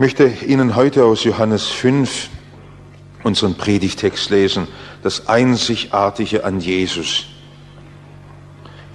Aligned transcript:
möchte 0.00 0.32
Ihnen 0.46 0.76
heute 0.76 1.04
aus 1.04 1.24
Johannes 1.24 1.66
5 1.66 2.30
unseren 3.22 3.54
Predigtext 3.56 4.30
lesen, 4.30 4.66
das 5.02 5.28
Einzigartige 5.28 6.42
an 6.42 6.58
Jesus. 6.58 7.26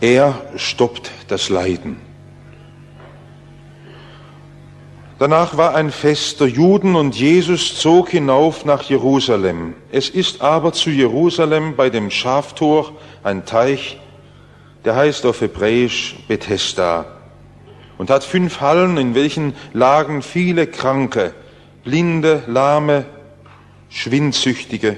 Er 0.02 0.34
stoppt 0.56 1.12
das 1.28 1.50
Leiden. 1.50 1.98
Danach 5.20 5.58
war 5.58 5.76
ein 5.76 5.92
Fest 5.92 6.40
der 6.40 6.48
Juden 6.48 6.96
und 6.96 7.16
Jesus 7.16 7.80
zog 7.80 8.10
hinauf 8.10 8.66
nach 8.66 8.82
Jerusalem. 8.82 9.76
Es 9.92 10.10
ist 10.10 10.42
aber 10.42 10.74
zu 10.74 10.90
Jerusalem 10.90 11.76
bei 11.76 11.92
dem 11.92 12.10
Schaftor 12.10 12.94
ein 13.22 13.46
Teich, 13.46 14.00
der 14.86 14.96
heißt 14.96 15.28
auf 15.28 15.40
Hebräisch 15.40 16.16
Bethesda 16.28 17.15
und 17.98 18.10
hat 18.10 18.24
fünf 18.24 18.62
Hallen, 18.62 18.98
in 18.98 19.16
welchen 19.16 19.54
lagen 19.74 20.22
viele 20.22 20.68
Kranke, 20.68 21.34
Blinde, 21.84 22.44
Lahme, 22.48 23.06
Schwindsüchtige. 23.90 24.98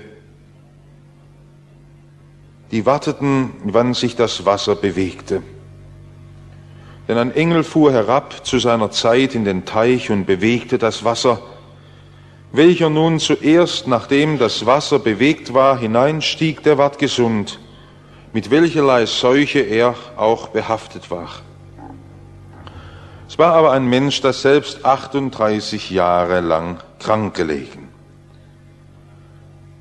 Die 2.71 2.85
warteten, 2.85 3.51
wann 3.63 3.93
sich 3.93 4.15
das 4.15 4.45
Wasser 4.45 4.75
bewegte. 4.75 5.41
Denn 7.07 7.17
ein 7.17 7.33
Engel 7.33 7.63
fuhr 7.63 7.93
herab 7.93 8.45
zu 8.45 8.59
seiner 8.59 8.91
Zeit 8.91 9.35
in 9.35 9.45
den 9.45 9.65
Teich 9.65 10.09
und 10.09 10.25
bewegte 10.25 10.77
das 10.77 11.05
Wasser, 11.05 11.39
welcher 12.51 12.89
nun 12.89 13.19
zuerst, 13.19 13.87
nachdem 13.87 14.37
das 14.37 14.65
Wasser 14.65 14.99
bewegt 14.99 15.53
war, 15.53 15.77
hineinstieg, 15.77 16.63
der 16.63 16.77
ward 16.77 16.99
gesund, 16.99 17.59
mit 18.33 18.51
welcherlei 18.51 19.05
Seuche 19.05 19.59
er 19.59 19.95
auch 20.17 20.49
behaftet 20.49 21.09
war. 21.11 21.29
Es 23.27 23.37
war 23.37 23.53
aber 23.53 23.71
ein 23.71 23.85
Mensch, 23.87 24.21
das 24.21 24.41
selbst 24.41 24.85
38 24.85 25.89
Jahre 25.89 26.39
lang 26.39 26.77
krank 26.99 27.35
gelegen. 27.35 27.89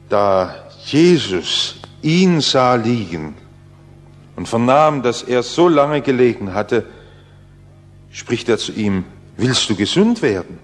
Da 0.09 0.55
Jesus 0.84 1.77
ihn 2.03 2.41
sah 2.41 2.75
liegen 2.75 3.34
und 4.34 4.48
vernahm, 4.48 5.03
dass 5.03 5.23
er 5.23 5.43
so 5.43 5.69
lange 5.69 6.03
gelegen 6.03 6.55
hatte, 6.55 6.84
spricht 8.11 8.48
er 8.48 8.59
zu 8.59 8.73
ihm, 8.73 9.05
willst 9.37 9.69
du 9.71 9.77
gesund 9.77 10.23
werden? 10.23 10.59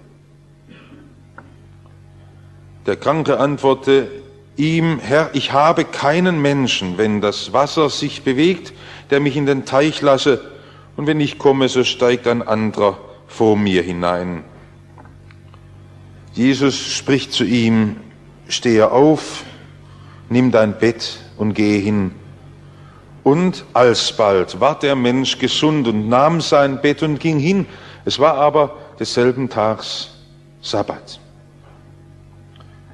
Der 2.85 2.97
Kranke 2.97 3.39
antwortete 3.39 4.09
ihm, 4.57 4.99
Herr, 4.99 5.29
ich 5.33 5.53
habe 5.53 5.85
keinen 5.85 6.41
Menschen, 6.41 6.97
wenn 6.97 7.21
das 7.21 7.53
Wasser 7.53 7.89
sich 7.89 8.23
bewegt, 8.23 8.73
der 9.09 9.19
mich 9.19 9.37
in 9.37 9.45
den 9.45 9.65
Teich 9.65 10.01
lasse, 10.01 10.52
und 10.95 11.07
wenn 11.07 11.19
ich 11.19 11.39
komme, 11.39 11.69
so 11.69 11.83
steigt 11.83 12.27
ein 12.27 12.41
anderer 12.41 12.97
vor 13.27 13.57
mir 13.57 13.81
hinein. 13.81 14.43
Jesus 16.33 16.75
spricht 16.75 17.31
zu 17.31 17.43
ihm, 17.43 17.97
stehe 18.47 18.91
auf, 18.91 19.43
nimm 20.29 20.51
dein 20.51 20.77
Bett 20.77 21.19
und 21.37 21.53
gehe 21.53 21.79
hin. 21.79 22.11
Und 23.23 23.65
alsbald 23.73 24.59
war 24.59 24.77
der 24.77 24.95
Mensch 24.95 25.39
gesund 25.39 25.87
und 25.87 26.09
nahm 26.09 26.41
sein 26.41 26.81
Bett 26.81 27.03
und 27.03 27.19
ging 27.19 27.39
hin. 27.39 27.65
Es 28.05 28.19
war 28.19 28.35
aber 28.35 28.75
desselben 28.99 29.49
Tags 29.49 30.09
Sabbat. 30.61 31.19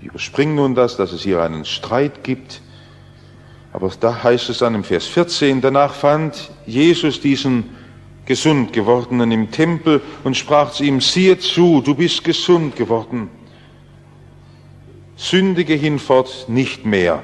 Ich 0.01 0.07
überspringe 0.07 0.53
nun 0.55 0.75
das, 0.75 0.97
dass 0.97 1.11
es 1.11 1.23
hier 1.23 1.41
einen 1.41 1.65
Streit 1.65 2.23
gibt. 2.23 2.61
Aber 3.73 3.91
da 3.99 4.23
heißt 4.23 4.49
es 4.49 4.59
dann 4.59 4.75
im 4.75 4.83
Vers 4.83 5.05
14, 5.05 5.61
danach 5.61 5.93
fand 5.93 6.51
Jesus 6.65 7.21
diesen 7.21 7.75
gesund 8.29 8.73
gewordenen 8.73 9.31
im 9.31 9.49
Tempel 9.49 10.03
und 10.23 10.37
sprach 10.37 10.71
zu 10.71 10.83
ihm, 10.83 11.01
siehe 11.01 11.39
zu, 11.39 11.81
du 11.81 11.95
bist 11.95 12.23
gesund 12.23 12.75
geworden. 12.75 13.27
Sündige 15.15 15.73
hinfort 15.73 16.45
nicht 16.47 16.85
mehr, 16.85 17.23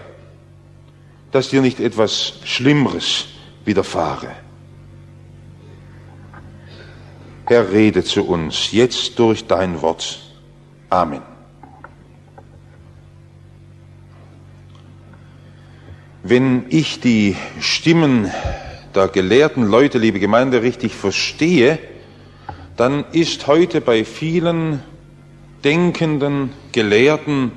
dass 1.32 1.50
dir 1.50 1.62
nicht 1.62 1.80
etwas 1.80 2.40
Schlimmeres 2.44 3.28
widerfahre. 3.66 4.32
Herr, 7.46 7.72
rede 7.72 8.04
zu 8.04 8.28
uns 8.28 8.72
jetzt 8.72 9.20
durch 9.20 9.46
dein 9.46 9.84
Wort. 9.84 10.20
Amen. 10.90 11.22
Wenn 16.24 16.66
ich 16.70 17.00
die 17.00 17.36
Stimmen 17.60 18.32
der 18.96 19.10
gelehrten 19.10 19.64
Leute, 19.66 19.98
liebe 19.98 20.20
Gemeinde, 20.20 20.62
richtig 20.62 20.96
verstehe, 20.96 21.80
dann 22.78 23.06
ist 23.12 23.48
heute 23.48 23.82
bei 23.82 24.06
vielen 24.06 24.82
denkenden 25.64 26.52
Gelehrten 26.72 27.52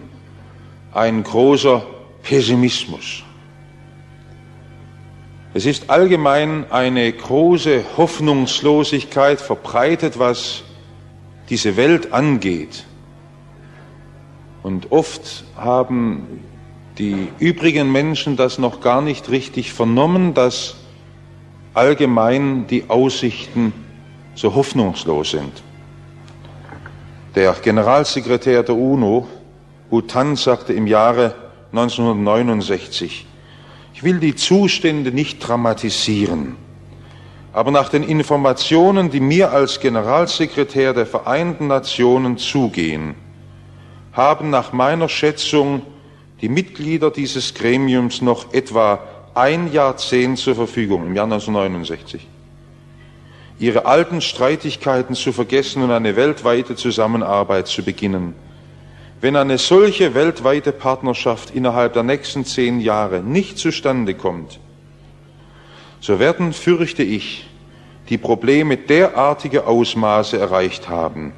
ein 0.92 1.22
großer 1.22 1.86
Pessimismus. 2.22 3.22
Es 5.54 5.66
ist 5.66 5.90
allgemein 5.90 6.70
eine 6.70 7.10
große 7.12 7.84
Hoffnungslosigkeit 7.96 9.40
verbreitet, 9.40 10.18
was 10.18 10.62
diese 11.48 11.76
Welt 11.76 12.12
angeht. 12.12 12.84
Und 14.62 14.92
oft 14.92 15.44
haben 15.56 16.42
die 16.98 17.28
übrigen 17.38 17.90
Menschen 17.90 18.36
das 18.36 18.58
noch 18.58 18.80
gar 18.80 19.00
nicht 19.00 19.30
richtig 19.30 19.72
vernommen, 19.72 20.34
dass 20.34 20.76
allgemein 21.78 22.66
die 22.66 22.84
Aussichten 22.88 23.72
so 24.34 24.54
hoffnungslos 24.54 25.30
sind. 25.30 25.62
Der 27.36 27.52
Generalsekretär 27.52 28.64
der 28.64 28.74
UNO, 28.74 29.28
Bhutan, 29.88 30.34
sagte 30.34 30.72
im 30.72 30.88
Jahre 30.88 31.34
1969, 31.70 33.26
ich 33.94 34.02
will 34.02 34.18
die 34.18 34.34
Zustände 34.34 35.12
nicht 35.12 35.38
dramatisieren, 35.38 36.56
aber 37.52 37.70
nach 37.70 37.88
den 37.88 38.02
Informationen, 38.02 39.10
die 39.10 39.20
mir 39.20 39.52
als 39.52 39.78
Generalsekretär 39.78 40.94
der 40.94 41.06
Vereinten 41.06 41.68
Nationen 41.68 42.38
zugehen, 42.38 43.14
haben 44.12 44.50
nach 44.50 44.72
meiner 44.72 45.08
Schätzung 45.08 45.82
die 46.40 46.48
Mitglieder 46.48 47.12
dieses 47.12 47.54
Gremiums 47.54 48.20
noch 48.20 48.52
etwa 48.52 49.00
ein 49.38 49.72
Jahrzehnt 49.72 50.38
zur 50.38 50.56
Verfügung, 50.56 51.06
im 51.06 51.14
Jahr 51.14 51.24
1969, 51.24 52.26
ihre 53.60 53.86
alten 53.86 54.20
Streitigkeiten 54.20 55.14
zu 55.14 55.32
vergessen 55.32 55.82
und 55.82 55.92
eine 55.92 56.16
weltweite 56.16 56.74
Zusammenarbeit 56.74 57.68
zu 57.68 57.84
beginnen. 57.84 58.34
Wenn 59.20 59.36
eine 59.36 59.58
solche 59.58 60.14
weltweite 60.14 60.72
Partnerschaft 60.72 61.50
innerhalb 61.54 61.92
der 61.92 62.02
nächsten 62.02 62.44
zehn 62.44 62.80
Jahre 62.80 63.20
nicht 63.20 63.58
zustande 63.58 64.14
kommt, 64.14 64.58
so 66.00 66.18
werden, 66.18 66.52
fürchte 66.52 67.04
ich, 67.04 67.46
die 68.08 68.18
Probleme 68.18 68.76
derartige 68.76 69.66
Ausmaße 69.66 70.38
erreicht 70.38 70.88
haben, 70.88 71.32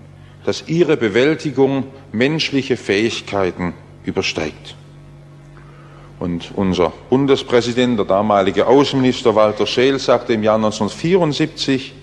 dass 0.46 0.68
ihre 0.68 0.96
Bewältigung 0.96 1.84
menschliche 2.12 2.78
Fähigkeiten 2.78 3.74
übersteigt. 4.04 4.74
Und 6.20 6.53
unser 6.54 6.92
Bundespräsident, 7.08 7.98
der 7.98 8.04
damalige 8.04 8.66
Außenminister 8.66 9.34
Walter 9.34 9.66
Scheel, 9.66 9.98
sagte 9.98 10.34
im 10.34 10.42
Jahr 10.42 10.56
1974, 10.56 11.94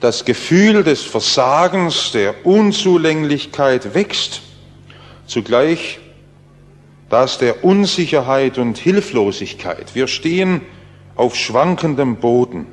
das 0.00 0.24
Gefühl 0.24 0.82
des 0.82 1.02
Versagens, 1.02 2.10
der 2.10 2.44
Unzulänglichkeit 2.44 3.94
wächst, 3.94 4.42
zugleich 5.26 6.00
das 7.10 7.38
der 7.38 7.64
Unsicherheit 7.64 8.58
und 8.58 8.76
Hilflosigkeit. 8.76 9.94
Wir 9.94 10.08
stehen 10.08 10.60
auf 11.14 11.36
schwankendem 11.36 12.16
Boden. 12.16 12.66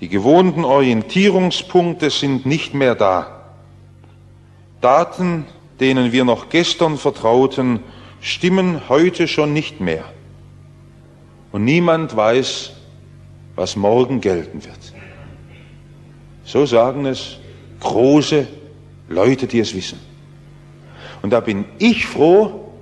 Die 0.00 0.08
gewohnten 0.08 0.64
Orientierungspunkte 0.64 2.10
sind 2.10 2.46
nicht 2.46 2.74
mehr 2.74 2.96
da. 2.96 3.44
Daten, 4.80 5.46
denen 5.78 6.10
wir 6.10 6.24
noch 6.24 6.48
gestern 6.48 6.98
vertrauten, 6.98 7.78
stimmen 8.20 8.88
heute 8.88 9.28
schon 9.28 9.52
nicht 9.52 9.80
mehr. 9.80 10.04
Und 11.52 11.64
niemand 11.64 12.16
weiß, 12.16 12.72
was 13.54 13.76
morgen 13.76 14.20
gelten 14.20 14.64
wird. 14.64 14.94
So 16.44 16.66
sagen 16.66 17.06
es 17.06 17.38
große 17.80 18.46
Leute, 19.08 19.46
die 19.46 19.60
es 19.60 19.74
wissen. 19.74 19.98
Und 21.22 21.30
da 21.30 21.40
bin 21.40 21.64
ich 21.78 22.06
froh, 22.06 22.72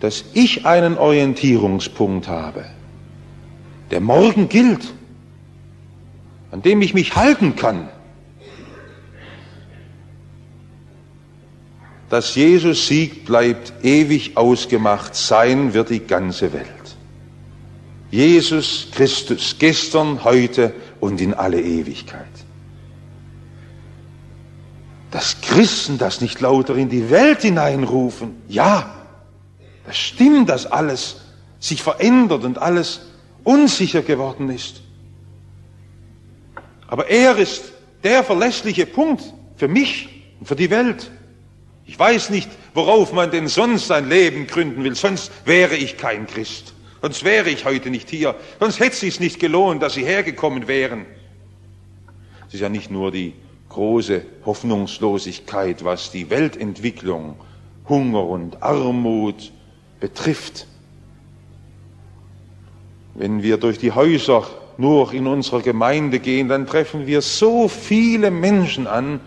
dass 0.00 0.24
ich 0.34 0.66
einen 0.66 0.98
Orientierungspunkt 0.98 2.28
habe, 2.28 2.66
der 3.90 4.00
morgen 4.00 4.48
gilt, 4.48 4.92
an 6.50 6.62
dem 6.62 6.82
ich 6.82 6.94
mich 6.94 7.16
halten 7.16 7.56
kann. 7.56 7.88
Dass 12.08 12.34
Jesus 12.34 12.86
siegt, 12.86 13.26
bleibt 13.26 13.72
ewig 13.82 14.36
ausgemacht. 14.36 15.14
Sein 15.14 15.74
wird 15.74 15.90
die 15.90 16.00
ganze 16.00 16.52
Welt. 16.52 16.66
Jesus 18.10 18.88
Christus, 18.92 19.56
gestern, 19.58 20.22
heute 20.22 20.72
und 21.00 21.20
in 21.20 21.34
alle 21.34 21.60
Ewigkeit. 21.60 22.26
dass 25.16 25.40
Christen 25.40 25.96
das 25.96 26.20
nicht 26.20 26.42
lauter 26.42 26.76
in 26.76 26.90
die 26.90 27.08
Welt 27.08 27.40
hineinrufen. 27.40 28.42
Ja, 28.48 28.94
das 29.86 29.96
stimmt, 29.96 30.50
dass 30.50 30.66
alles 30.66 31.22
sich 31.58 31.82
verändert 31.82 32.44
und 32.44 32.58
alles 32.58 33.00
unsicher 33.42 34.02
geworden 34.02 34.50
ist. 34.50 34.82
Aber 36.86 37.08
er 37.08 37.38
ist 37.38 37.72
der 38.04 38.24
verlässliche 38.24 38.84
Punkt 38.84 39.22
für 39.56 39.68
mich 39.68 40.22
und 40.38 40.48
für 40.48 40.54
die 40.54 40.68
Welt. 40.68 41.10
Ich 41.86 41.98
weiß 41.98 42.30
nicht, 42.30 42.50
worauf 42.74 43.12
man 43.12 43.30
denn 43.30 43.48
sonst 43.48 43.86
sein 43.86 44.08
Leben 44.08 44.46
gründen 44.46 44.82
will, 44.82 44.96
sonst 44.96 45.30
wäre 45.44 45.76
ich 45.76 45.96
kein 45.96 46.26
Christ. 46.26 46.74
Sonst 47.00 47.24
wäre 47.24 47.48
ich 47.48 47.64
heute 47.64 47.90
nicht 47.90 48.10
hier. 48.10 48.34
Sonst 48.58 48.80
hätte 48.80 48.92
es 48.92 49.00
sich 49.00 49.20
nicht 49.20 49.38
gelohnt, 49.38 49.82
dass 49.82 49.94
Sie 49.94 50.04
hergekommen 50.04 50.66
wären. 50.66 51.06
Es 52.48 52.54
ist 52.54 52.60
ja 52.60 52.68
nicht 52.68 52.90
nur 52.90 53.12
die 53.12 53.34
große 53.68 54.22
Hoffnungslosigkeit, 54.44 55.84
was 55.84 56.10
die 56.10 56.30
Weltentwicklung, 56.30 57.36
Hunger 57.88 58.24
und 58.24 58.62
Armut 58.62 59.52
betrifft. 60.00 60.66
Wenn 63.14 63.42
wir 63.42 63.58
durch 63.58 63.78
die 63.78 63.92
Häuser 63.92 64.48
nur 64.78 65.12
in 65.12 65.26
unserer 65.26 65.62
Gemeinde 65.62 66.18
gehen, 66.18 66.48
dann 66.48 66.66
treffen 66.66 67.06
wir 67.06 67.22
so 67.22 67.68
viele 67.68 68.30
Menschen 68.30 68.86
an, 68.86 69.20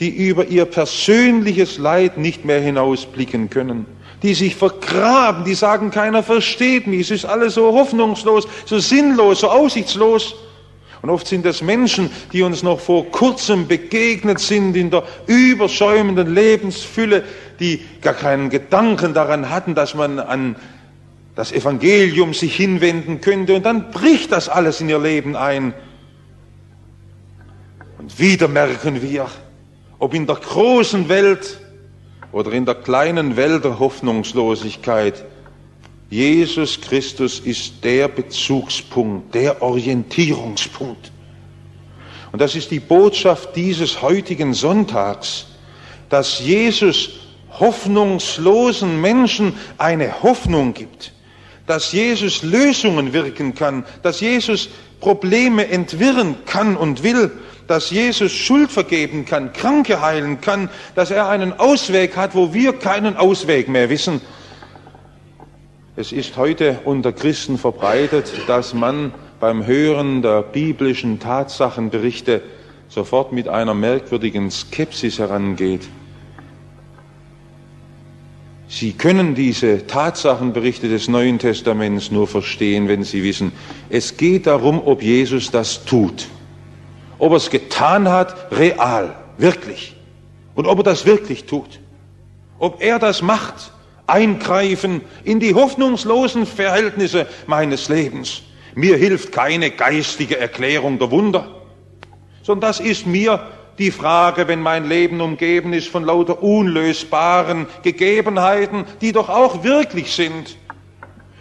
die 0.00 0.08
über 0.08 0.46
ihr 0.46 0.64
persönliches 0.64 1.78
Leid 1.78 2.18
nicht 2.18 2.44
mehr 2.44 2.60
hinausblicken 2.60 3.50
können, 3.50 3.86
die 4.22 4.34
sich 4.34 4.56
vergraben, 4.56 5.44
die 5.44 5.54
sagen, 5.54 5.90
keiner 5.90 6.22
versteht 6.22 6.86
mich, 6.86 7.02
es 7.02 7.10
ist 7.10 7.24
alles 7.24 7.54
so 7.54 7.72
hoffnungslos, 7.72 8.48
so 8.64 8.78
sinnlos, 8.78 9.40
so 9.40 9.50
aussichtslos. 9.50 10.34
Und 11.02 11.10
oft 11.10 11.26
sind 11.26 11.44
es 11.46 11.62
Menschen, 11.62 12.10
die 12.32 12.42
uns 12.42 12.62
noch 12.62 12.78
vor 12.78 13.10
kurzem 13.10 13.66
begegnet 13.66 14.38
sind 14.38 14.76
in 14.76 14.90
der 14.90 15.02
überschäumenden 15.26 16.32
Lebensfülle, 16.32 17.24
die 17.58 17.80
gar 18.00 18.14
keinen 18.14 18.50
Gedanken 18.50 19.12
daran 19.12 19.50
hatten, 19.50 19.74
dass 19.74 19.94
man 19.94 20.20
an 20.20 20.54
das 21.34 21.50
Evangelium 21.50 22.34
sich 22.34 22.54
hinwenden 22.54 23.20
könnte. 23.20 23.54
Und 23.54 23.66
dann 23.66 23.90
bricht 23.90 24.30
das 24.30 24.48
alles 24.48 24.80
in 24.80 24.88
ihr 24.88 25.00
Leben 25.00 25.34
ein. 25.34 25.74
Und 27.98 28.18
wieder 28.20 28.46
merken 28.46 29.02
wir, 29.02 29.26
ob 30.02 30.14
in 30.14 30.26
der 30.26 30.34
großen 30.34 31.08
Welt 31.08 31.60
oder 32.32 32.50
in 32.50 32.66
der 32.66 32.74
kleinen 32.74 33.36
Welt 33.36 33.62
der 33.62 33.78
Hoffnungslosigkeit, 33.78 35.24
Jesus 36.10 36.80
Christus 36.80 37.38
ist 37.38 37.84
der 37.84 38.08
Bezugspunkt, 38.08 39.32
der 39.32 39.62
Orientierungspunkt. 39.62 41.12
Und 42.32 42.40
das 42.40 42.56
ist 42.56 42.72
die 42.72 42.80
Botschaft 42.80 43.54
dieses 43.54 44.02
heutigen 44.02 44.54
Sonntags, 44.54 45.46
dass 46.08 46.40
Jesus 46.40 47.10
hoffnungslosen 47.60 49.00
Menschen 49.00 49.54
eine 49.78 50.20
Hoffnung 50.24 50.74
gibt, 50.74 51.12
dass 51.68 51.92
Jesus 51.92 52.42
Lösungen 52.42 53.12
wirken 53.12 53.54
kann, 53.54 53.86
dass 54.02 54.18
Jesus 54.18 54.68
Probleme 54.98 55.68
entwirren 55.68 56.44
kann 56.44 56.76
und 56.76 57.04
will, 57.04 57.30
dass 57.66 57.90
Jesus 57.90 58.32
Schuld 58.32 58.70
vergeben 58.70 59.24
kann, 59.24 59.52
Kranke 59.52 60.00
heilen 60.00 60.40
kann, 60.40 60.68
dass 60.94 61.10
er 61.10 61.28
einen 61.28 61.58
Ausweg 61.58 62.16
hat, 62.16 62.34
wo 62.34 62.52
wir 62.54 62.72
keinen 62.74 63.16
Ausweg 63.16 63.68
mehr 63.68 63.90
wissen, 63.90 64.20
es 65.94 66.10
ist 66.10 66.38
heute 66.38 66.80
unter 66.86 67.12
Christen 67.12 67.58
verbreitet, 67.58 68.32
dass 68.46 68.72
man 68.72 69.12
beim 69.40 69.66
Hören 69.66 70.22
der 70.22 70.40
biblischen 70.40 71.20
Tatsachenberichte 71.20 72.40
sofort 72.88 73.32
mit 73.32 73.46
einer 73.46 73.74
merkwürdigen 73.74 74.50
Skepsis 74.50 75.18
herangeht. 75.18 75.82
Sie 78.68 78.92
können 78.92 79.34
diese 79.34 79.86
Tatsachenberichte 79.86 80.88
des 80.88 81.08
Neuen 81.08 81.38
Testaments 81.38 82.10
nur 82.10 82.26
verstehen, 82.26 82.88
wenn 82.88 83.04
Sie 83.04 83.22
wissen, 83.22 83.52
es 83.90 84.16
geht 84.16 84.46
darum, 84.46 84.80
ob 84.82 85.02
Jesus 85.02 85.50
das 85.50 85.84
tut. 85.84 86.26
Ob 87.22 87.30
er 87.30 87.36
es 87.36 87.50
getan 87.50 88.08
hat, 88.08 88.50
real, 88.50 89.14
wirklich. 89.38 89.94
Und 90.56 90.66
ob 90.66 90.78
er 90.78 90.82
das 90.82 91.06
wirklich 91.06 91.44
tut. 91.44 91.78
Ob 92.58 92.82
er 92.82 92.98
das 92.98 93.22
macht 93.22 93.70
eingreifen 94.08 95.02
in 95.22 95.38
die 95.38 95.54
hoffnungslosen 95.54 96.46
Verhältnisse 96.46 97.28
meines 97.46 97.88
Lebens. 97.88 98.42
Mir 98.74 98.96
hilft 98.96 99.30
keine 99.30 99.70
geistige 99.70 100.36
Erklärung 100.36 100.98
der 100.98 101.12
Wunder, 101.12 101.46
sondern 102.42 102.68
das 102.68 102.80
ist 102.80 103.06
mir 103.06 103.46
die 103.78 103.92
Frage, 103.92 104.48
wenn 104.48 104.60
mein 104.60 104.88
Leben 104.88 105.20
umgeben 105.20 105.74
ist 105.74 105.86
von 105.86 106.04
lauter 106.04 106.42
unlösbaren 106.42 107.68
Gegebenheiten, 107.84 108.84
die 109.00 109.12
doch 109.12 109.28
auch 109.28 109.62
wirklich 109.62 110.12
sind. 110.12 110.56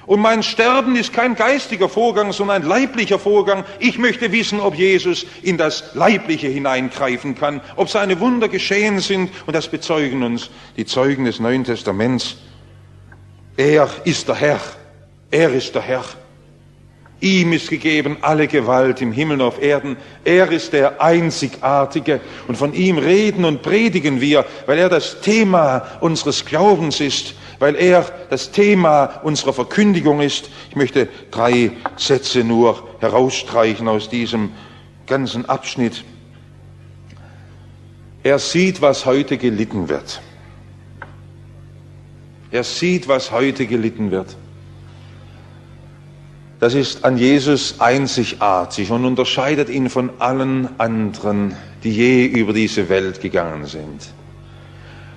Und 0.06 0.19
mein 0.19 0.44
Sterben 0.44 0.95
ist 0.95 1.13
kein 1.13 1.36
geistiger 1.36 1.88
Vorgang, 1.88 2.33
sondern 2.33 2.63
ein 2.63 2.68
leiblicher 2.68 3.19
Vorgang. 3.19 3.63
Ich 3.80 3.98
möchte 3.98 4.31
wissen, 4.31 4.59
ob 4.59 4.75
Jesus 4.75 5.25
in 5.44 5.57
das 5.57 5.94
Leibliche 5.94 6.48
hineingreifen 6.48 7.36
kann, 7.36 7.62
ob 7.75 7.89
seine 7.89 8.19
Wunder 8.19 8.50
geschehen 8.50 9.00
sind. 9.00 9.30
Und 9.45 9.56
das 9.56 9.68
bezeugen 9.68 10.24
uns 10.24 10.50
die 10.75 10.86
Zeugen 10.86 11.25
des 11.25 11.39
Neuen 11.39 11.63
Testaments. 11.63 12.38
Er 13.57 13.89
ist 14.06 14.27
der 14.27 14.36
Herr. 14.36 14.59
Er 15.30 15.53
ist 15.53 15.75
der 15.75 15.83
Herr. 15.83 16.06
Ihm 17.21 17.53
ist 17.53 17.69
gegeben 17.69 18.18
alle 18.21 18.48
Gewalt 18.48 19.00
im 19.00 19.12
Himmel 19.12 19.42
und 19.42 19.48
auf 19.48 19.62
Erden. 19.62 19.95
Er 20.25 20.51
ist 20.51 20.74
der 20.74 21.00
Einzigartige 21.00 22.19
und 22.48 22.57
von 22.57 22.74
ihm 22.74 22.98
reden 22.98 23.45
und 23.45 23.62
predigen 23.62 24.19
wir, 24.19 24.44
weil 24.65 24.80
er 24.80 24.89
das 24.89 25.21
Thema 25.21 25.86
unseres 26.01 26.44
Glaubens 26.45 27.00
ist, 27.00 27.36
weil 27.61 27.75
er 27.75 28.11
das 28.31 28.49
Thema 28.49 29.21
unserer 29.21 29.53
Verkündigung 29.53 30.19
ist. 30.19 30.49
Ich 30.71 30.75
möchte 30.75 31.07
drei 31.29 31.71
Sätze 31.95 32.43
nur 32.43 32.89
herausstreichen 32.99 33.87
aus 33.87 34.09
diesem 34.09 34.49
ganzen 35.05 35.45
Abschnitt. 35.47 36.03
Er 38.23 38.39
sieht, 38.39 38.81
was 38.81 39.05
heute 39.05 39.37
gelitten 39.37 39.89
wird. 39.89 40.21
Er 42.49 42.63
sieht, 42.63 43.07
was 43.07 43.31
heute 43.31 43.67
gelitten 43.67 44.09
wird. 44.09 44.35
Das 46.59 46.73
ist 46.73 47.05
an 47.05 47.15
Jesus 47.15 47.79
einzigartig 47.79 48.89
und 48.89 49.05
unterscheidet 49.05 49.69
ihn 49.69 49.91
von 49.91 50.09
allen 50.17 50.67
anderen, 50.79 51.55
die 51.83 51.91
je 51.91 52.25
über 52.25 52.53
diese 52.53 52.89
Welt 52.89 53.21
gegangen 53.21 53.67
sind. 53.67 54.15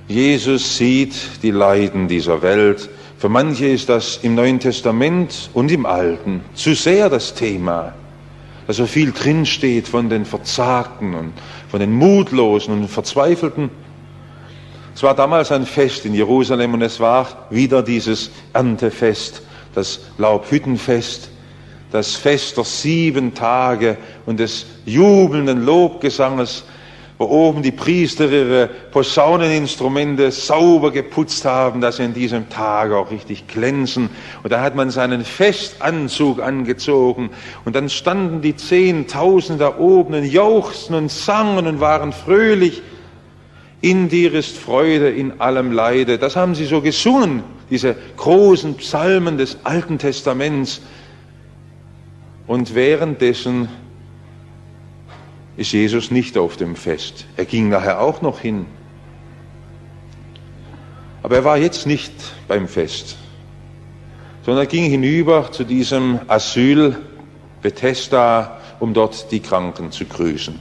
Jesus 0.08 0.76
sieht 0.76 1.14
die 1.42 1.50
Leiden 1.50 2.08
dieser 2.08 2.42
Welt. 2.42 2.90
Für 3.16 3.30
manche 3.30 3.68
ist 3.68 3.88
das 3.88 4.18
im 4.22 4.34
Neuen 4.34 4.60
Testament 4.60 5.48
und 5.54 5.70
im 5.70 5.86
Alten 5.86 6.42
zu 6.54 6.74
sehr 6.74 7.08
das 7.08 7.32
Thema, 7.32 7.94
dass 8.66 8.76
so 8.76 8.86
viel 8.86 9.12
drinsteht 9.12 9.88
von 9.88 10.10
den 10.10 10.26
Verzagten 10.26 11.14
und 11.14 11.32
von 11.70 11.80
den 11.80 11.92
Mutlosen 11.92 12.74
und 12.74 12.88
Verzweifelten. 12.88 13.70
Es 14.94 15.02
war 15.02 15.14
damals 15.14 15.50
ein 15.50 15.64
Fest 15.64 16.04
in 16.04 16.12
Jerusalem 16.12 16.74
und 16.74 16.82
es 16.82 17.00
war 17.00 17.46
wieder 17.48 17.82
dieses 17.82 18.30
Erntefest, 18.52 19.40
das 19.74 20.00
Laubhüttenfest, 20.18 21.30
das 21.92 22.14
Fest 22.14 22.58
der 22.58 22.64
sieben 22.64 23.32
Tage 23.32 23.96
und 24.26 24.38
des 24.38 24.66
jubelnden 24.84 25.64
Lobgesanges, 25.64 26.64
wo 27.18 27.26
oben 27.26 27.62
die 27.62 27.70
Priester 27.70 28.30
ihre 28.30 28.68
Posauneninstrumente 28.90 30.30
sauber 30.32 30.90
geputzt 30.90 31.44
haben, 31.44 31.80
dass 31.80 31.98
sie 31.98 32.04
in 32.04 32.14
diesem 32.14 32.48
Tag 32.48 32.90
auch 32.92 33.10
richtig 33.10 33.46
glänzen. 33.46 34.10
Und 34.42 34.52
da 34.52 34.60
hat 34.60 34.74
man 34.74 34.90
seinen 34.90 35.24
Festanzug 35.24 36.42
angezogen 36.42 37.30
und 37.64 37.76
dann 37.76 37.88
standen 37.88 38.42
die 38.42 38.56
Zehntausende 38.56 39.64
da 39.64 39.78
oben 39.78 40.14
und 40.14 40.24
jauchzten 40.24 40.96
und 40.96 41.10
sangen 41.10 41.66
und 41.66 41.80
waren 41.80 42.12
fröhlich 42.12 42.82
in 43.84 44.08
dir 44.08 44.32
ist 44.32 44.56
Freude 44.56 45.10
in 45.10 45.42
allem 45.42 45.70
Leide. 45.70 46.16
Das 46.16 46.36
haben 46.36 46.54
sie 46.54 46.64
so 46.64 46.80
gesungen, 46.80 47.42
diese 47.68 47.94
großen 48.16 48.76
Psalmen 48.76 49.36
des 49.36 49.58
Alten 49.62 49.98
Testaments. 49.98 50.80
Und 52.46 52.74
währenddessen 52.74 53.68
ist 55.56 55.72
Jesus 55.72 56.10
nicht 56.10 56.36
auf 56.36 56.56
dem 56.56 56.76
Fest. 56.76 57.26
Er 57.36 57.44
ging 57.44 57.68
nachher 57.68 58.00
auch 58.00 58.22
noch 58.22 58.40
hin. 58.40 58.66
Aber 61.22 61.36
er 61.36 61.44
war 61.44 61.56
jetzt 61.56 61.86
nicht 61.86 62.12
beim 62.48 62.68
Fest, 62.68 63.16
sondern 64.44 64.64
er 64.64 64.68
ging 64.68 64.90
hinüber 64.90 65.50
zu 65.52 65.64
diesem 65.64 66.20
Asyl 66.26 66.96
Bethesda, 67.62 68.60
um 68.78 68.92
dort 68.92 69.30
die 69.30 69.40
Kranken 69.40 69.90
zu 69.90 70.04
grüßen. 70.04 70.60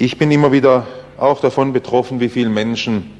Ich 0.00 0.18
bin 0.18 0.30
immer 0.30 0.50
wieder 0.50 0.86
auch 1.18 1.40
davon 1.40 1.72
betroffen, 1.72 2.20
wie 2.20 2.28
viele 2.28 2.48
Menschen 2.48 3.12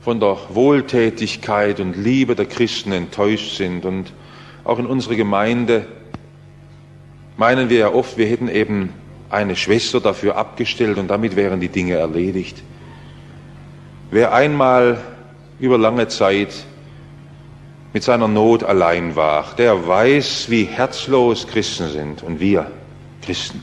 von 0.00 0.20
der 0.20 0.38
Wohltätigkeit 0.50 1.80
und 1.80 1.96
Liebe 1.96 2.34
der 2.34 2.46
Christen 2.46 2.92
enttäuscht 2.92 3.56
sind. 3.56 3.84
Und 3.84 4.12
auch 4.68 4.78
in 4.78 4.86
unserer 4.86 5.16
Gemeinde 5.16 5.86
meinen 7.38 7.70
wir 7.70 7.78
ja 7.78 7.92
oft, 7.92 8.18
wir 8.18 8.26
hätten 8.26 8.48
eben 8.48 8.92
eine 9.30 9.56
Schwester 9.56 9.98
dafür 9.98 10.36
abgestellt 10.36 10.98
und 10.98 11.08
damit 11.08 11.36
wären 11.36 11.58
die 11.58 11.70
Dinge 11.70 11.94
erledigt. 11.94 12.62
Wer 14.10 14.34
einmal 14.34 14.98
über 15.58 15.78
lange 15.78 16.08
Zeit 16.08 16.66
mit 17.94 18.02
seiner 18.02 18.28
Not 18.28 18.62
allein 18.62 19.16
war, 19.16 19.46
der 19.56 19.88
weiß, 19.88 20.50
wie 20.50 20.64
herzlos 20.64 21.46
Christen 21.46 21.88
sind 21.88 22.22
und 22.22 22.38
wir 22.38 22.70
Christen. 23.22 23.62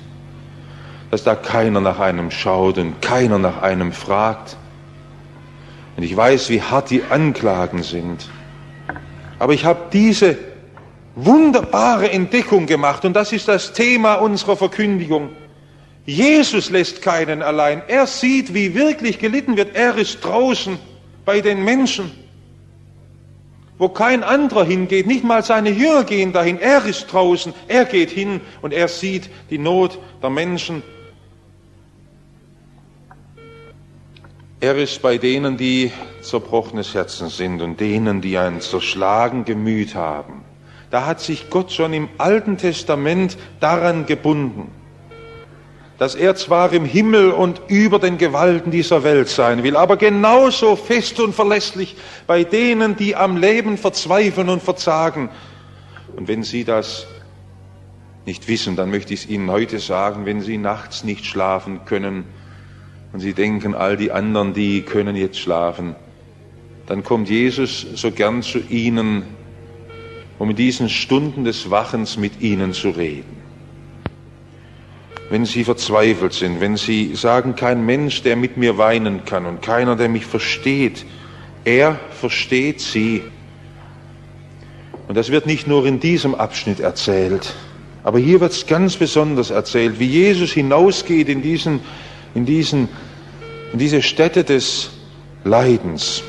Dass 1.12 1.24
da 1.24 1.36
keiner 1.36 1.82
nach 1.82 2.00
einem 2.00 2.32
schaut 2.32 2.80
und 2.80 3.00
keiner 3.04 3.38
nach 3.38 3.62
einem 3.62 3.92
fragt. 3.92 4.58
Und 5.98 6.04
ich 6.04 6.18
weiß, 6.18 6.50
wie 6.50 6.64
hart 6.64 6.90
die 6.90 7.04
Anklagen 7.04 7.84
sind. 7.84 8.28
Aber 9.38 9.54
ich 9.54 9.66
habe 9.66 9.90
diese 9.94 10.55
wunderbare 11.15 12.12
Entdeckung 12.12 12.65
gemacht 12.65 13.05
und 13.05 13.13
das 13.13 13.31
ist 13.31 13.48
das 13.48 13.74
Thema 13.74 14.15
unserer 14.15 14.57
Verkündigung. 14.57 15.29
Jesus 16.05 16.69
lässt 16.69 17.01
keinen 17.01 17.41
allein. 17.41 17.81
Er 17.88 18.05
sieht, 18.05 18.53
wie 18.53 18.75
wirklich 18.75 19.17
gelitten 19.17 19.57
wird. 19.57 19.75
Er 19.75 19.98
ist 19.98 20.24
draußen 20.24 20.77
bei 21.25 21.41
den 21.41 21.63
Menschen, 21.63 22.12
wo 23.79 23.89
kein 23.89 24.24
anderer 24.24 24.65
hingeht. 24.65 25.07
Nicht 25.07 25.24
mal 25.24 25.43
seine 25.43 25.72
Jünger 25.72 26.03
gehen 26.03 26.31
dahin. 26.31 26.60
Er 26.60 26.86
ist 26.86 27.12
draußen. 27.12 27.53
Er 27.67 27.86
geht 27.86 28.12
hin 28.12 28.41
und 28.62 28.72
er 28.72 28.88
sieht 28.88 29.29
die 29.50 29.57
Not 29.57 29.98
der 30.22 30.29
Menschen. 30.29 30.84
Er 34.60 34.75
ist 34.77 35.01
bei 35.01 35.17
denen, 35.17 35.57
die 35.57 35.91
zerbrochenes 36.22 36.93
Herzen 36.93 37.29
sind 37.29 37.62
und 37.62 37.79
denen, 37.79 38.22
die 38.22 38.38
ein 38.38 38.62
zerschlagen 38.62 39.43
Gemüt 39.43 39.95
haben. 39.95 40.45
Da 40.96 41.06
hat 41.06 41.20
sich 41.20 41.50
Gott 41.50 41.74
schon 41.74 41.92
im 41.92 42.08
Alten 42.18 42.56
Testament 42.56 43.38
daran 43.60 44.06
gebunden 44.06 44.72
dass 45.98 46.16
er 46.16 46.36
zwar 46.36 46.72
im 46.72 46.86
Himmel 46.86 47.32
und 47.32 47.62
über 47.68 48.00
den 48.00 48.18
Gewalten 48.18 48.72
dieser 48.72 49.04
Welt 49.04 49.28
sein 49.28 49.64
will, 49.64 49.75
aber 49.75 49.98
genauso 49.98 50.78
fest 50.78 51.20
und 51.20 51.36
verlässlich 51.36 51.98
bei 52.28 52.46
denen, 52.46 52.96
die 52.96 53.16
am 53.16 53.36
Leben 53.36 53.78
verzweifeln 53.78 54.48
und 54.48 54.64
verzagen. 54.64 55.30
Und 56.16 56.30
wenn 56.30 56.44
Sie 56.44 56.64
das 56.64 57.08
nicht 58.25 58.48
wissen, 58.48 58.78
dann 58.78 58.90
möchte 58.90 59.14
ich 59.14 59.24
es 59.24 59.30
Ihnen 59.30 59.52
heute 59.52 59.80
sagen, 59.80 60.25
wenn 60.25 60.40
Sie 60.40 60.58
nachts 60.58 61.04
nicht 61.04 61.25
schlafen 61.25 61.82
können 61.86 62.24
und 63.12 63.20
Sie 63.20 63.34
denken, 63.34 63.75
all 63.75 63.98
die 63.98 64.12
anderen, 64.12 64.54
die 64.54 64.82
können 64.82 65.18
jetzt 65.18 65.40
schlafen, 65.40 65.96
dann 66.88 67.04
kommt 67.04 67.30
Jesus 67.30 67.86
so 67.96 68.12
gern 68.12 68.44
zu 68.44 68.60
Ihnen, 68.60 69.24
um 70.39 70.50
in 70.50 70.56
diesen 70.56 70.89
Stunden 70.89 71.44
des 71.44 71.70
Wachens 71.70 72.18
mit 72.18 72.42
Ihnen 72.42 72.74
zu 72.74 72.89
reden 72.89 73.46
wenn 75.30 75.46
sie 75.46 75.63
verzweifelt 75.63 76.34
sind, 76.34 76.62
wenn 76.62 76.77
sie 76.77 77.15
sagen, 77.15 77.56
kein 77.56 77.86
Mensch, 77.86 78.22
der 78.22 78.36
mit 78.36 78.58
mir 78.58 78.77
weinen 78.77 79.25
kann 79.25 79.46
und 79.46 79.62
keiner, 79.62 79.96
der 79.96 80.10
mich 80.10 80.25
versteht. 80.25 81.06
Er 81.63 82.00
versteht 82.12 82.80
sie. 82.80 83.24
Und 85.08 85.15
das 85.15 85.32
wird 85.32 85.46
nicht 85.46 85.68
nur 85.68 85.86
in 85.86 86.00
diesem 86.00 86.36
Abschnitt 86.36 86.80
erzählt, 86.80 87.54
aber 88.04 88.20
hier 88.20 88.39
wird 88.39 88.51
es 88.51 88.68
ganz 88.68 88.98
besonders 88.98 89.50
erzählt, 89.50 90.00
wie 90.00 90.06
Jesus 90.06 90.51
hinausgeht 90.51 91.27
in, 91.27 91.42
diesen, 91.42 91.80
in, 92.36 92.46
diesen, 92.46 92.88
in 93.74 93.80
diese 93.80 94.04
Stätte 94.04 94.44
des 94.44 94.92
Leidens. 95.44 96.22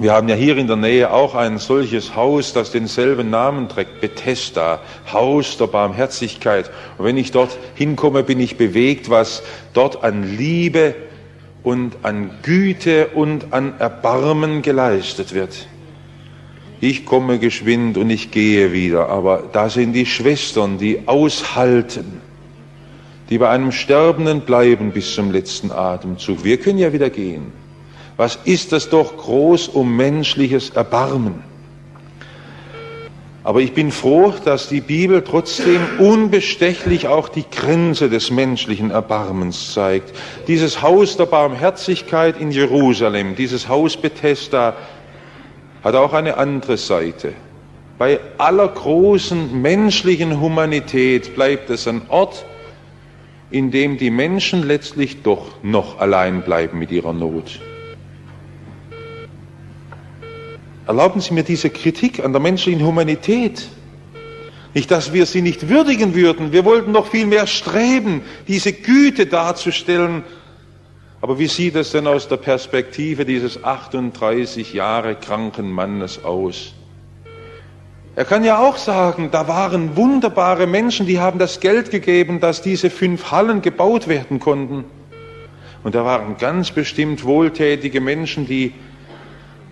Wir 0.00 0.12
haben 0.12 0.28
ja 0.28 0.34
hier 0.34 0.56
in 0.56 0.66
der 0.66 0.76
Nähe 0.76 1.12
auch 1.12 1.36
ein 1.36 1.58
solches 1.58 2.16
Haus, 2.16 2.52
das 2.52 2.72
denselben 2.72 3.30
Namen 3.30 3.68
trägt, 3.68 4.00
Bethesda, 4.00 4.80
Haus 5.12 5.56
der 5.56 5.68
Barmherzigkeit. 5.68 6.68
Und 6.98 7.04
wenn 7.04 7.16
ich 7.16 7.30
dort 7.30 7.56
hinkomme, 7.76 8.24
bin 8.24 8.40
ich 8.40 8.56
bewegt, 8.56 9.08
was 9.08 9.44
dort 9.72 10.02
an 10.02 10.36
Liebe 10.36 10.96
und 11.62 11.98
an 12.02 12.30
Güte 12.42 13.08
und 13.14 13.52
an 13.52 13.78
Erbarmen 13.78 14.62
geleistet 14.62 15.32
wird. 15.32 15.68
Ich 16.80 17.06
komme 17.06 17.38
geschwind 17.38 17.96
und 17.96 18.10
ich 18.10 18.32
gehe 18.32 18.72
wieder, 18.72 19.08
aber 19.08 19.44
da 19.52 19.70
sind 19.70 19.92
die 19.92 20.06
Schwestern, 20.06 20.76
die 20.76 21.06
aushalten, 21.06 22.20
die 23.30 23.38
bei 23.38 23.48
einem 23.48 23.70
Sterbenden 23.70 24.40
bleiben 24.40 24.90
bis 24.90 25.14
zum 25.14 25.30
letzten 25.30 25.70
Atemzug. 25.70 26.42
Wir 26.42 26.58
können 26.58 26.78
ja 26.78 26.92
wieder 26.92 27.10
gehen. 27.10 27.63
Was 28.16 28.38
ist 28.44 28.72
das 28.72 28.88
doch 28.88 29.16
groß 29.16 29.68
um 29.68 29.96
menschliches 29.96 30.70
Erbarmen? 30.70 31.42
Aber 33.42 33.60
ich 33.60 33.74
bin 33.74 33.92
froh, 33.92 34.32
dass 34.44 34.70
die 34.70 34.80
Bibel 34.80 35.22
trotzdem 35.22 35.80
unbestechlich 35.98 37.08
auch 37.08 37.28
die 37.28 37.44
Grenze 37.50 38.08
des 38.08 38.30
menschlichen 38.30 38.90
Erbarmens 38.90 39.74
zeigt. 39.74 40.14
Dieses 40.48 40.80
Haus 40.80 41.18
der 41.18 41.26
Barmherzigkeit 41.26 42.40
in 42.40 42.50
Jerusalem, 42.50 43.36
dieses 43.36 43.68
Haus 43.68 43.98
Bethesda, 43.98 44.74
hat 45.82 45.94
auch 45.94 46.14
eine 46.14 46.38
andere 46.38 46.78
Seite. 46.78 47.34
Bei 47.98 48.18
aller 48.38 48.68
großen 48.68 49.60
menschlichen 49.60 50.40
Humanität 50.40 51.34
bleibt 51.34 51.68
es 51.68 51.86
ein 51.86 52.02
Ort, 52.08 52.46
in 53.50 53.70
dem 53.70 53.98
die 53.98 54.10
Menschen 54.10 54.66
letztlich 54.66 55.22
doch 55.22 55.62
noch 55.62 55.98
allein 55.98 56.40
bleiben 56.42 56.78
mit 56.78 56.90
ihrer 56.90 57.12
Not. 57.12 57.60
Erlauben 60.86 61.20
Sie 61.20 61.32
mir 61.32 61.44
diese 61.44 61.70
Kritik 61.70 62.22
an 62.22 62.32
der 62.32 62.42
menschlichen 62.42 62.84
Humanität. 62.84 63.68
Nicht, 64.74 64.90
dass 64.90 65.12
wir 65.12 65.24
sie 65.24 65.40
nicht 65.40 65.68
würdigen 65.68 66.14
würden. 66.14 66.52
Wir 66.52 66.64
wollten 66.64 66.92
noch 66.92 67.06
viel 67.06 67.26
mehr 67.26 67.46
streben, 67.46 68.22
diese 68.48 68.72
Güte 68.72 69.26
darzustellen. 69.26 70.24
Aber 71.20 71.38
wie 71.38 71.46
sieht 71.46 71.76
es 71.76 71.92
denn 71.92 72.06
aus 72.06 72.28
der 72.28 72.36
Perspektive 72.36 73.24
dieses 73.24 73.62
38 73.62 74.74
Jahre 74.74 75.14
kranken 75.14 75.70
Mannes 75.70 76.22
aus? 76.24 76.74
Er 78.16 78.24
kann 78.24 78.44
ja 78.44 78.58
auch 78.58 78.76
sagen, 78.76 79.30
da 79.32 79.48
waren 79.48 79.96
wunderbare 79.96 80.66
Menschen, 80.66 81.06
die 81.06 81.18
haben 81.18 81.38
das 81.38 81.60
Geld 81.60 81.90
gegeben, 81.90 82.40
dass 82.40 82.60
diese 82.60 82.90
fünf 82.90 83.30
Hallen 83.30 83.62
gebaut 83.62 84.06
werden 84.06 84.38
konnten. 84.38 84.84
Und 85.82 85.94
da 85.94 86.04
waren 86.04 86.36
ganz 86.36 86.72
bestimmt 86.72 87.24
wohltätige 87.24 88.00
Menschen, 88.00 88.46
die 88.46 88.72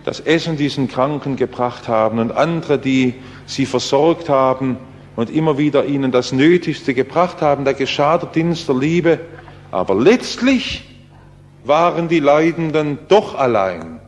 das 0.03 0.19
Essen 0.19 0.57
diesen 0.57 0.87
Kranken 0.87 1.35
gebracht 1.35 1.87
haben 1.87 2.19
und 2.19 2.31
andere, 2.31 2.77
die 2.77 3.13
sie 3.45 3.65
versorgt 3.65 4.29
haben 4.29 4.77
und 5.15 5.29
immer 5.29 5.57
wieder 5.57 5.85
ihnen 5.85 6.11
das 6.11 6.31
Nötigste 6.31 6.93
gebracht 6.93 7.41
haben. 7.41 7.65
Da 7.65 7.73
geschah 7.73 8.17
der 8.17 8.29
Dienst 8.29 8.67
der 8.67 8.75
Liebe. 8.75 9.19
Aber 9.71 9.95
letztlich 9.95 10.83
waren 11.63 12.07
die 12.07 12.19
Leidenden 12.19 12.99
doch 13.07 13.35
allein 13.35 13.99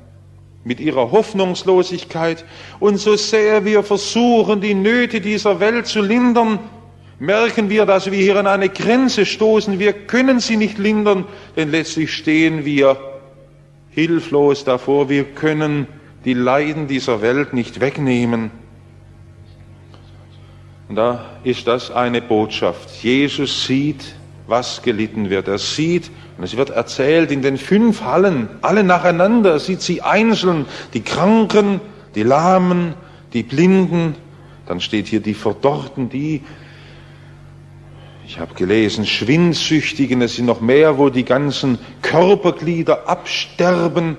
mit 0.63 0.79
ihrer 0.79 1.11
Hoffnungslosigkeit. 1.11 2.43
Und 2.79 2.97
so 2.97 3.15
sehr 3.15 3.63
wir 3.65 3.83
versuchen, 3.83 4.61
die 4.61 4.73
Nöte 4.73 5.21
dieser 5.21 5.59
Welt 5.59 5.87
zu 5.87 6.01
lindern, 6.01 6.59
merken 7.19 7.69
wir, 7.69 7.85
dass 7.85 8.11
wir 8.11 8.17
hier 8.19 8.35
an 8.37 8.47
eine 8.47 8.69
Grenze 8.69 9.25
stoßen. 9.25 9.79
Wir 9.79 9.93
können 9.93 10.39
sie 10.39 10.57
nicht 10.57 10.77
lindern, 10.77 11.25
denn 11.55 11.71
letztlich 11.71 12.13
stehen 12.13 12.65
wir 12.65 13.14
hilflos 13.95 14.65
davor. 14.65 15.09
Wir 15.09 15.23
können 15.23 15.87
die 16.25 16.33
Leiden 16.33 16.87
dieser 16.87 17.21
Welt 17.21 17.53
nicht 17.53 17.79
wegnehmen. 17.79 18.51
Und 20.87 20.97
da 20.97 21.25
ist 21.43 21.65
das 21.65 21.89
eine 21.89 22.21
Botschaft. 22.21 22.91
Jesus 23.01 23.65
sieht, 23.65 24.15
was 24.47 24.81
gelitten 24.83 25.29
wird. 25.29 25.47
Er 25.47 25.57
sieht, 25.57 26.11
und 26.37 26.43
es 26.43 26.57
wird 26.57 26.69
erzählt 26.69 27.31
in 27.31 27.41
den 27.41 27.57
fünf 27.57 28.01
Hallen, 28.01 28.49
alle 28.61 28.83
nacheinander, 28.83 29.51
er 29.53 29.59
sieht 29.59 29.81
sie 29.81 30.01
einzeln, 30.01 30.65
die 30.93 31.01
Kranken, 31.01 31.81
die 32.13 32.23
Lahmen, 32.23 32.93
die 33.33 33.43
Blinden, 33.43 34.15
dann 34.67 34.81
steht 34.81 35.07
hier 35.07 35.21
die 35.21 35.33
Verdorrten, 35.33 36.09
die 36.09 36.43
ich 38.27 38.39
habe 38.39 38.55
gelesen, 38.55 39.05
Schwindsüchtigen, 39.05 40.21
es 40.21 40.35
sind 40.35 40.45
noch 40.45 40.61
mehr, 40.61 40.97
wo 40.97 41.09
die 41.09 41.25
ganzen 41.25 41.77
Körperglieder 42.01 43.07
absterben. 43.07 44.17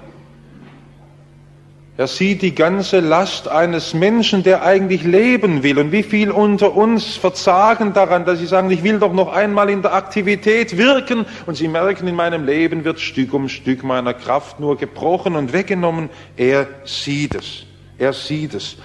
Er 1.96 2.06
sieht 2.06 2.42
die 2.42 2.54
ganze 2.54 3.00
Last 3.00 3.48
eines 3.48 3.94
Menschen, 3.94 4.42
der 4.42 4.62
eigentlich 4.62 5.02
leben 5.02 5.62
will. 5.62 5.78
Und 5.78 5.92
wie 5.92 6.02
viel 6.02 6.30
unter 6.30 6.76
uns 6.76 7.16
verzagen 7.16 7.94
daran, 7.94 8.26
dass 8.26 8.38
sie 8.38 8.46
sagen, 8.46 8.70
ich 8.70 8.82
will 8.82 8.98
doch 8.98 9.14
noch 9.14 9.32
einmal 9.32 9.70
in 9.70 9.82
der 9.82 9.94
Aktivität 9.94 10.76
wirken. 10.76 11.24
Und 11.46 11.56
sie 11.56 11.68
merken, 11.68 12.06
in 12.06 12.14
meinem 12.14 12.44
Leben 12.44 12.84
wird 12.84 13.00
Stück 13.00 13.32
um 13.32 13.48
Stück 13.48 13.82
meiner 13.82 14.12
Kraft 14.12 14.60
nur 14.60 14.76
gebrochen 14.76 15.36
und 15.36 15.54
weggenommen. 15.54 16.10
Er 16.36 16.68
sieht 16.84 17.34
es. 17.34 17.64
Er 17.98 18.12
sieht 18.12 18.52
es. 18.54 18.76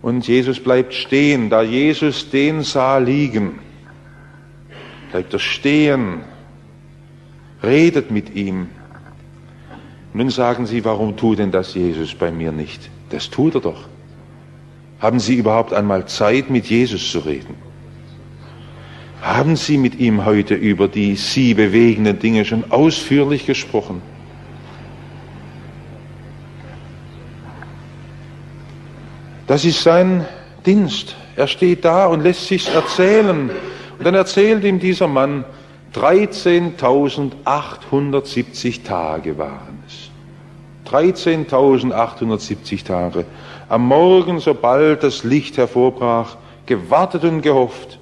Und 0.00 0.28
Jesus 0.28 0.60
bleibt 0.60 0.94
stehen. 0.94 1.50
Da 1.50 1.62
Jesus 1.62 2.30
den 2.30 2.62
sah 2.62 2.98
liegen, 2.98 3.58
bleibt 5.10 5.32
er 5.32 5.38
stehen, 5.38 6.20
redet 7.62 8.10
mit 8.10 8.34
ihm. 8.34 8.68
Nun 10.12 10.30
sagen 10.30 10.66
Sie, 10.66 10.84
warum 10.84 11.16
tut 11.16 11.38
denn 11.38 11.50
das 11.50 11.74
Jesus 11.74 12.14
bei 12.14 12.30
mir 12.30 12.52
nicht? 12.52 12.90
Das 13.10 13.30
tut 13.30 13.54
er 13.54 13.60
doch. 13.60 13.88
Haben 15.00 15.20
Sie 15.20 15.34
überhaupt 15.34 15.72
einmal 15.72 16.06
Zeit, 16.06 16.50
mit 16.50 16.66
Jesus 16.66 17.10
zu 17.10 17.18
reden? 17.18 17.54
Haben 19.20 19.56
Sie 19.56 19.76
mit 19.76 19.98
ihm 19.98 20.24
heute 20.24 20.54
über 20.54 20.88
die 20.88 21.16
Sie 21.16 21.54
bewegenden 21.54 22.18
Dinge 22.18 22.44
schon 22.44 22.70
ausführlich 22.70 23.44
gesprochen? 23.44 24.00
Das 29.46 29.64
ist 29.64 29.82
sein 29.82 30.24
Dienst. 30.64 31.16
Er 31.36 31.46
steht 31.46 31.84
da 31.84 32.06
und 32.06 32.22
lässt 32.22 32.46
sich's 32.46 32.68
erzählen. 32.68 33.50
Und 33.98 34.04
dann 34.04 34.14
erzählt 34.14 34.62
ihm 34.64 34.78
dieser 34.78 35.08
Mann, 35.08 35.44
13.870 35.94 38.84
Tage 38.84 39.38
waren 39.38 39.82
es. 39.86 40.10
13.870 40.90 42.84
Tage. 42.84 43.24
Am 43.68 43.86
Morgen, 43.86 44.38
sobald 44.38 45.02
das 45.02 45.24
Licht 45.24 45.56
hervorbrach, 45.56 46.36
gewartet 46.66 47.24
und 47.24 47.42
gehofft, 47.42 47.98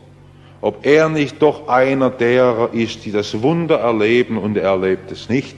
ob 0.60 0.84
er 0.84 1.08
nicht 1.08 1.40
doch 1.40 1.68
einer 1.68 2.10
derer 2.10 2.70
ist, 2.72 3.04
die 3.04 3.12
das 3.12 3.42
Wunder 3.42 3.78
erleben 3.80 4.38
und 4.38 4.56
er 4.56 4.70
erlebt 4.70 5.12
es 5.12 5.28
nicht. 5.28 5.56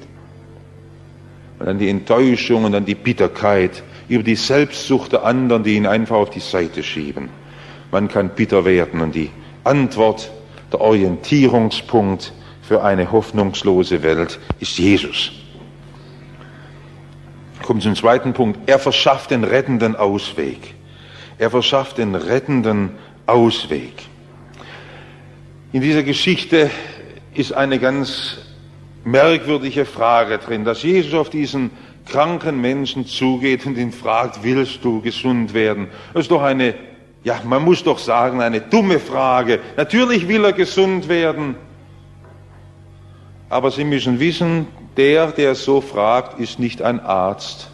Und 1.58 1.66
dann 1.66 1.78
die 1.78 1.88
Enttäuschung 1.88 2.64
und 2.64 2.72
dann 2.72 2.84
die 2.84 2.94
Bitterkeit 2.94 3.82
über 4.08 4.22
die 4.22 4.36
Selbstsucht 4.36 5.12
der 5.12 5.24
anderen, 5.24 5.64
die 5.64 5.76
ihn 5.76 5.86
einfach 5.86 6.16
auf 6.16 6.30
die 6.30 6.40
Seite 6.40 6.82
schieben. 6.82 7.28
Man 7.90 8.08
kann 8.08 8.30
bitter 8.30 8.64
werden 8.64 9.00
und 9.00 9.14
die 9.14 9.30
Antwort, 9.66 10.30
der 10.72 10.80
Orientierungspunkt 10.80 12.32
für 12.62 12.82
eine 12.82 13.12
hoffnungslose 13.12 14.02
Welt 14.02 14.38
ist 14.60 14.78
Jesus. 14.78 15.32
Kommt 17.62 17.82
zum 17.82 17.94
zweiten 17.96 18.32
Punkt. 18.32 18.68
Er 18.68 18.78
verschafft 18.78 19.30
den 19.30 19.44
rettenden 19.44 19.96
Ausweg. 19.96 20.74
Er 21.38 21.50
verschafft 21.50 21.98
den 21.98 22.14
rettenden 22.14 22.92
Ausweg. 23.26 23.92
In 25.72 25.82
dieser 25.82 26.02
Geschichte 26.02 26.70
ist 27.34 27.52
eine 27.52 27.78
ganz 27.78 28.38
merkwürdige 29.04 29.84
Frage 29.84 30.38
drin, 30.38 30.64
dass 30.64 30.82
Jesus 30.82 31.14
auf 31.14 31.28
diesen 31.28 31.70
kranken 32.06 32.60
Menschen 32.60 33.06
zugeht 33.06 33.66
und 33.66 33.76
ihn 33.76 33.92
fragt, 33.92 34.42
willst 34.42 34.84
du 34.84 35.00
gesund 35.00 35.52
werden? 35.54 35.88
Das 36.14 36.22
ist 36.22 36.30
doch 36.30 36.42
eine, 36.42 36.74
ja, 37.26 37.40
man 37.42 37.64
muss 37.64 37.82
doch 37.82 37.98
sagen, 37.98 38.40
eine 38.40 38.60
dumme 38.60 39.00
Frage. 39.00 39.58
Natürlich 39.76 40.28
will 40.28 40.44
er 40.44 40.52
gesund 40.52 41.08
werden. 41.08 41.56
Aber 43.48 43.72
Sie 43.72 43.82
müssen 43.82 44.20
wissen, 44.20 44.68
der, 44.96 45.32
der 45.32 45.56
so 45.56 45.80
fragt, 45.80 46.38
ist 46.38 46.60
nicht 46.60 46.82
ein 46.82 47.00
Arzt 47.00 47.68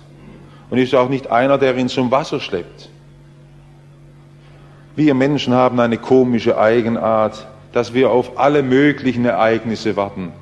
und 0.70 0.78
ist 0.78 0.94
auch 0.94 1.10
nicht 1.10 1.30
einer, 1.30 1.58
der 1.58 1.76
ihn 1.76 1.90
zum 1.90 2.10
Wasser 2.10 2.40
schleppt. 2.40 2.88
Wir 4.96 5.12
Menschen 5.12 5.52
haben 5.52 5.78
eine 5.80 5.98
komische 5.98 6.56
Eigenart, 6.56 7.46
dass 7.74 7.92
wir 7.92 8.08
auf 8.08 8.38
alle 8.38 8.62
möglichen 8.62 9.26
Ereignisse 9.26 9.96
warten. 9.96 10.32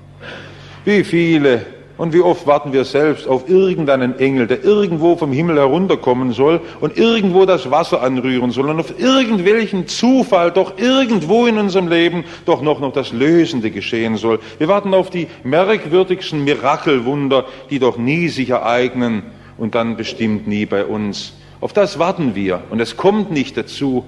Wie 0.85 1.03
viele 1.03 1.67
und 2.01 2.15
wie 2.15 2.23
oft 2.23 2.47
warten 2.47 2.73
wir 2.73 2.87
selbst 2.87 3.29
auf 3.29 3.47
irgendeinen 3.47 4.19
Engel, 4.19 4.47
der 4.47 4.65
irgendwo 4.65 5.17
vom 5.17 5.33
Himmel 5.33 5.59
herunterkommen 5.59 6.33
soll 6.33 6.63
und 6.81 6.97
irgendwo 6.97 7.45
das 7.45 7.71
Wasser 7.71 8.03
anrühren 8.03 8.53
soll 8.53 8.71
und 8.71 8.81
auf 8.81 8.99
irgendwelchen 8.99 9.87
Zufall 9.87 10.51
doch 10.51 10.79
irgendwo 10.79 11.45
in 11.45 11.59
unserem 11.59 11.89
Leben 11.89 12.25
doch 12.47 12.63
noch, 12.63 12.81
noch 12.81 12.95
das 12.95 13.13
Lösende 13.13 13.71
geschehen 13.71 14.17
soll. 14.17 14.41
Wir 14.57 14.67
warten 14.67 14.95
auf 14.95 15.11
die 15.11 15.29
merkwürdigsten 15.45 16.43
Mirakelwunder, 16.43 17.45
die 17.69 17.79
doch 17.79 17.99
nie 17.99 18.29
sich 18.29 18.49
ereignen 18.49 19.25
und 19.59 19.75
dann 19.75 19.99
bestimmt 19.99 20.49
nie 20.49 20.65
bei 20.65 20.87
uns. 20.87 21.35
Auf 21.61 21.75
das 21.75 21.99
warten 21.99 22.35
wir 22.35 22.63
und 22.71 22.81
es 22.81 22.97
kommt 22.97 23.31
nicht 23.31 23.59
dazu. 23.59 24.07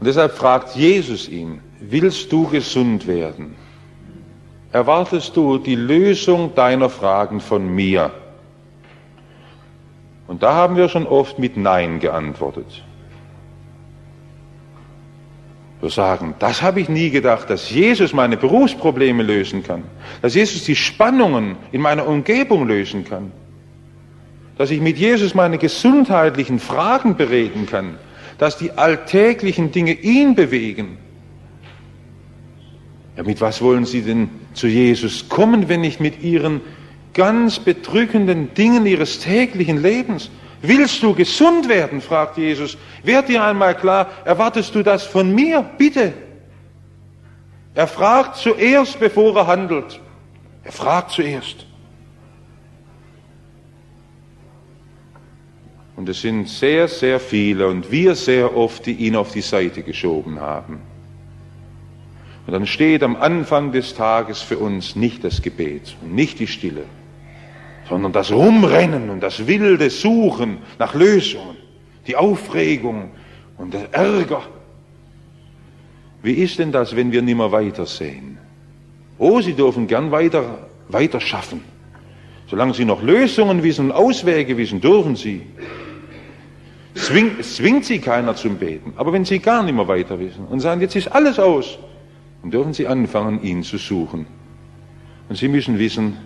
Und 0.00 0.06
deshalb 0.08 0.32
fragt 0.32 0.74
Jesus 0.74 1.28
ihn, 1.28 1.60
willst 1.78 2.32
du 2.32 2.48
gesund 2.48 3.06
werden? 3.06 3.54
Erwartest 4.76 5.34
du 5.38 5.56
die 5.56 5.74
Lösung 5.74 6.54
deiner 6.54 6.90
Fragen 6.90 7.40
von 7.40 7.66
mir? 7.74 8.10
Und 10.26 10.42
da 10.42 10.52
haben 10.52 10.76
wir 10.76 10.90
schon 10.90 11.06
oft 11.06 11.38
mit 11.38 11.56
Nein 11.56 11.98
geantwortet. 11.98 12.84
Wir 15.80 15.88
sagen, 15.88 16.34
das 16.40 16.60
habe 16.60 16.80
ich 16.80 16.90
nie 16.90 17.08
gedacht, 17.08 17.48
dass 17.48 17.70
Jesus 17.70 18.12
meine 18.12 18.36
Berufsprobleme 18.36 19.22
lösen 19.22 19.62
kann, 19.62 19.84
dass 20.20 20.34
Jesus 20.34 20.64
die 20.64 20.76
Spannungen 20.76 21.56
in 21.72 21.80
meiner 21.80 22.06
Umgebung 22.06 22.66
lösen 22.66 23.02
kann, 23.04 23.32
dass 24.58 24.70
ich 24.70 24.82
mit 24.82 24.98
Jesus 24.98 25.34
meine 25.34 25.56
gesundheitlichen 25.56 26.58
Fragen 26.58 27.16
bereden 27.16 27.64
kann, 27.64 27.98
dass 28.36 28.58
die 28.58 28.72
alltäglichen 28.72 29.72
Dinge 29.72 29.92
ihn 29.92 30.34
bewegen. 30.34 30.98
Ja, 33.16 33.22
mit 33.22 33.40
was 33.40 33.62
wollen 33.62 33.86
Sie 33.86 34.02
denn 34.02 34.28
zu 34.52 34.66
Jesus 34.66 35.28
kommen, 35.28 35.68
wenn 35.68 35.80
nicht 35.80 36.00
mit 36.00 36.22
Ihren 36.22 36.60
ganz 37.14 37.58
bedrückenden 37.58 38.52
Dingen 38.54 38.84
Ihres 38.84 39.20
täglichen 39.20 39.80
Lebens? 39.80 40.30
Willst 40.62 41.02
du 41.02 41.14
gesund 41.14 41.68
werden? 41.68 42.00
fragt 42.00 42.38
Jesus. 42.38 42.76
Werd 43.02 43.28
dir 43.28 43.44
einmal 43.44 43.74
klar, 43.74 44.10
erwartest 44.24 44.74
du 44.74 44.82
das 44.82 45.04
von 45.04 45.34
mir? 45.34 45.64
Bitte. 45.78 46.12
Er 47.74 47.86
fragt 47.86 48.36
zuerst, 48.36 48.98
bevor 48.98 49.36
er 49.36 49.46
handelt. 49.46 50.00
Er 50.64 50.72
fragt 50.72 51.10
zuerst. 51.12 51.66
Und 55.94 56.08
es 56.08 56.20
sind 56.20 56.48
sehr, 56.48 56.88
sehr 56.88 57.18
viele 57.20 57.68
und 57.68 57.90
wir 57.90 58.14
sehr 58.14 58.54
oft, 58.54 58.84
die 58.84 58.92
ihn 58.92 59.16
auf 59.16 59.32
die 59.32 59.40
Seite 59.40 59.82
geschoben 59.82 60.40
haben. 60.40 60.80
Und 62.46 62.52
dann 62.52 62.66
steht 62.66 63.02
am 63.02 63.16
Anfang 63.16 63.72
des 63.72 63.94
Tages 63.94 64.40
für 64.40 64.58
uns 64.58 64.94
nicht 64.94 65.24
das 65.24 65.42
Gebet 65.42 65.96
und 66.02 66.14
nicht 66.14 66.38
die 66.38 66.46
Stille, 66.46 66.84
sondern 67.88 68.12
das 68.12 68.30
Rumrennen 68.30 69.10
und 69.10 69.20
das 69.20 69.48
wilde 69.48 69.90
Suchen 69.90 70.58
nach 70.78 70.94
Lösungen, 70.94 71.56
die 72.06 72.14
Aufregung 72.14 73.10
und 73.58 73.74
der 73.74 73.92
Ärger. 73.92 74.42
Wie 76.22 76.34
ist 76.34 76.60
denn 76.60 76.70
das, 76.70 76.94
wenn 76.94 77.10
wir 77.10 77.22
nimmer 77.22 77.50
weitersehen? 77.50 78.38
Oh, 79.18 79.40
Sie 79.40 79.54
dürfen 79.54 79.88
gern 79.88 80.12
weiter, 80.12 80.68
weiter 80.88 81.20
schaffen. 81.20 81.62
Solange 82.48 82.74
Sie 82.74 82.84
noch 82.84 83.02
Lösungen 83.02 83.64
wissen 83.64 83.86
und 83.86 83.92
Auswege 83.92 84.56
wissen, 84.56 84.80
dürfen 84.80 85.16
Sie. 85.16 85.42
Zwing, 86.94 87.42
zwingt 87.42 87.84
Sie 87.84 87.98
keiner 87.98 88.36
zum 88.36 88.56
Beten. 88.56 88.92
Aber 88.96 89.12
wenn 89.12 89.24
Sie 89.24 89.40
gar 89.40 89.64
nicht 89.64 89.74
mehr 89.74 89.88
weiter 89.88 90.18
wissen 90.20 90.46
und 90.46 90.60
sagen, 90.60 90.80
jetzt 90.80 90.94
ist 90.94 91.08
alles 91.08 91.40
aus, 91.40 91.78
dann 92.42 92.50
dürfen 92.50 92.72
Sie 92.72 92.86
anfangen, 92.86 93.42
ihn 93.42 93.62
zu 93.62 93.78
suchen. 93.78 94.26
Und 95.28 95.36
Sie 95.36 95.48
müssen 95.48 95.78
wissen, 95.78 96.16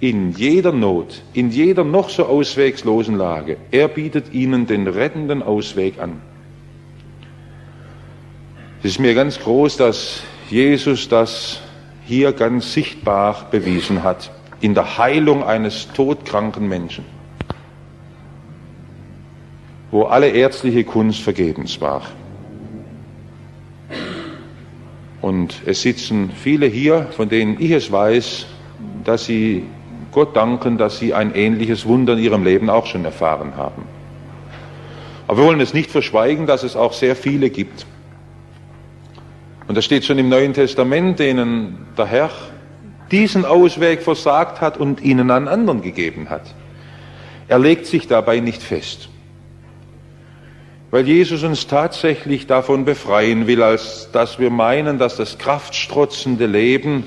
in 0.00 0.32
jeder 0.32 0.72
Not, 0.72 1.22
in 1.32 1.50
jeder 1.50 1.84
noch 1.84 2.08
so 2.08 2.26
ausweglosen 2.26 3.16
Lage, 3.16 3.56
er 3.70 3.88
bietet 3.88 4.32
Ihnen 4.32 4.66
den 4.66 4.86
rettenden 4.86 5.42
Ausweg 5.42 6.00
an. 6.00 6.20
Es 8.80 8.92
ist 8.92 9.00
mir 9.00 9.14
ganz 9.14 9.40
groß, 9.40 9.76
dass 9.76 10.22
Jesus 10.50 11.08
das 11.08 11.60
hier 12.06 12.32
ganz 12.32 12.72
sichtbar 12.72 13.48
bewiesen 13.50 14.04
hat, 14.04 14.30
in 14.60 14.74
der 14.74 14.98
Heilung 14.98 15.42
eines 15.42 15.88
todkranken 15.92 16.68
Menschen, 16.68 17.04
wo 19.90 20.04
alle 20.04 20.28
ärztliche 20.28 20.84
Kunst 20.84 21.20
vergebens 21.20 21.80
war. 21.80 22.02
Und 25.20 25.62
es 25.66 25.82
sitzen 25.82 26.30
viele 26.30 26.66
hier, 26.66 27.08
von 27.10 27.28
denen 27.28 27.56
ich 27.60 27.72
es 27.72 27.90
weiß, 27.90 28.46
dass 29.04 29.24
sie 29.24 29.64
Gott 30.12 30.36
danken, 30.36 30.78
dass 30.78 30.98
sie 30.98 31.12
ein 31.12 31.34
ähnliches 31.34 31.86
Wunder 31.86 32.14
in 32.14 32.20
ihrem 32.20 32.44
Leben 32.44 32.70
auch 32.70 32.86
schon 32.86 33.04
erfahren 33.04 33.56
haben. 33.56 33.82
Aber 35.26 35.38
wir 35.38 35.44
wollen 35.44 35.60
es 35.60 35.74
nicht 35.74 35.90
verschweigen, 35.90 36.46
dass 36.46 36.62
es 36.62 36.76
auch 36.76 36.92
sehr 36.92 37.14
viele 37.14 37.50
gibt. 37.50 37.86
Und 39.66 39.76
das 39.76 39.84
steht 39.84 40.04
schon 40.04 40.18
im 40.18 40.28
Neuen 40.30 40.54
Testament, 40.54 41.18
denen 41.18 41.86
der 41.96 42.06
Herr 42.06 42.30
diesen 43.10 43.44
Ausweg 43.44 44.02
versagt 44.02 44.60
hat 44.60 44.78
und 44.78 45.02
ihnen 45.02 45.30
einen 45.30 45.48
anderen 45.48 45.82
gegeben 45.82 46.30
hat. 46.30 46.54
Er 47.48 47.58
legt 47.58 47.86
sich 47.86 48.06
dabei 48.06 48.40
nicht 48.40 48.62
fest 48.62 49.10
weil 50.90 51.06
Jesus 51.06 51.42
uns 51.42 51.66
tatsächlich 51.66 52.46
davon 52.46 52.84
befreien 52.84 53.46
will, 53.46 53.62
als 53.62 54.10
dass 54.12 54.38
wir 54.38 54.50
meinen, 54.50 54.98
dass 54.98 55.16
das 55.16 55.38
kraftstrotzende 55.38 56.46
Leben 56.46 57.04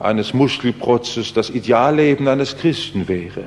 eines 0.00 0.34
Muskelprotzes 0.34 1.34
das 1.34 1.50
Idealleben 1.50 2.26
eines 2.26 2.56
Christen 2.56 3.08
wäre. 3.08 3.44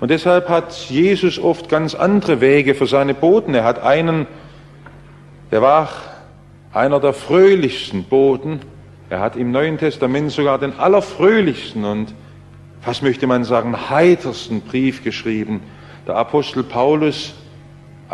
Und 0.00 0.10
deshalb 0.10 0.48
hat 0.48 0.72
Jesus 0.90 1.38
oft 1.38 1.68
ganz 1.68 1.94
andere 1.94 2.40
Wege 2.40 2.74
für 2.74 2.86
seine 2.86 3.14
Boten. 3.14 3.54
Er 3.54 3.64
hat 3.64 3.80
einen, 3.82 4.26
der 5.50 5.62
war 5.62 5.88
einer 6.72 6.98
der 6.98 7.12
fröhlichsten 7.12 8.04
Boten. 8.04 8.60
Er 9.08 9.20
hat 9.20 9.36
im 9.36 9.52
Neuen 9.52 9.78
Testament 9.78 10.32
sogar 10.32 10.58
den 10.58 10.78
allerfröhlichsten 10.78 11.84
und 11.84 12.12
fast 12.80 13.02
möchte 13.02 13.26
man 13.28 13.44
sagen 13.44 13.88
heitersten 13.88 14.60
Brief 14.60 15.04
geschrieben. 15.04 15.62
Der 16.06 16.16
Apostel 16.16 16.64
Paulus 16.64 17.34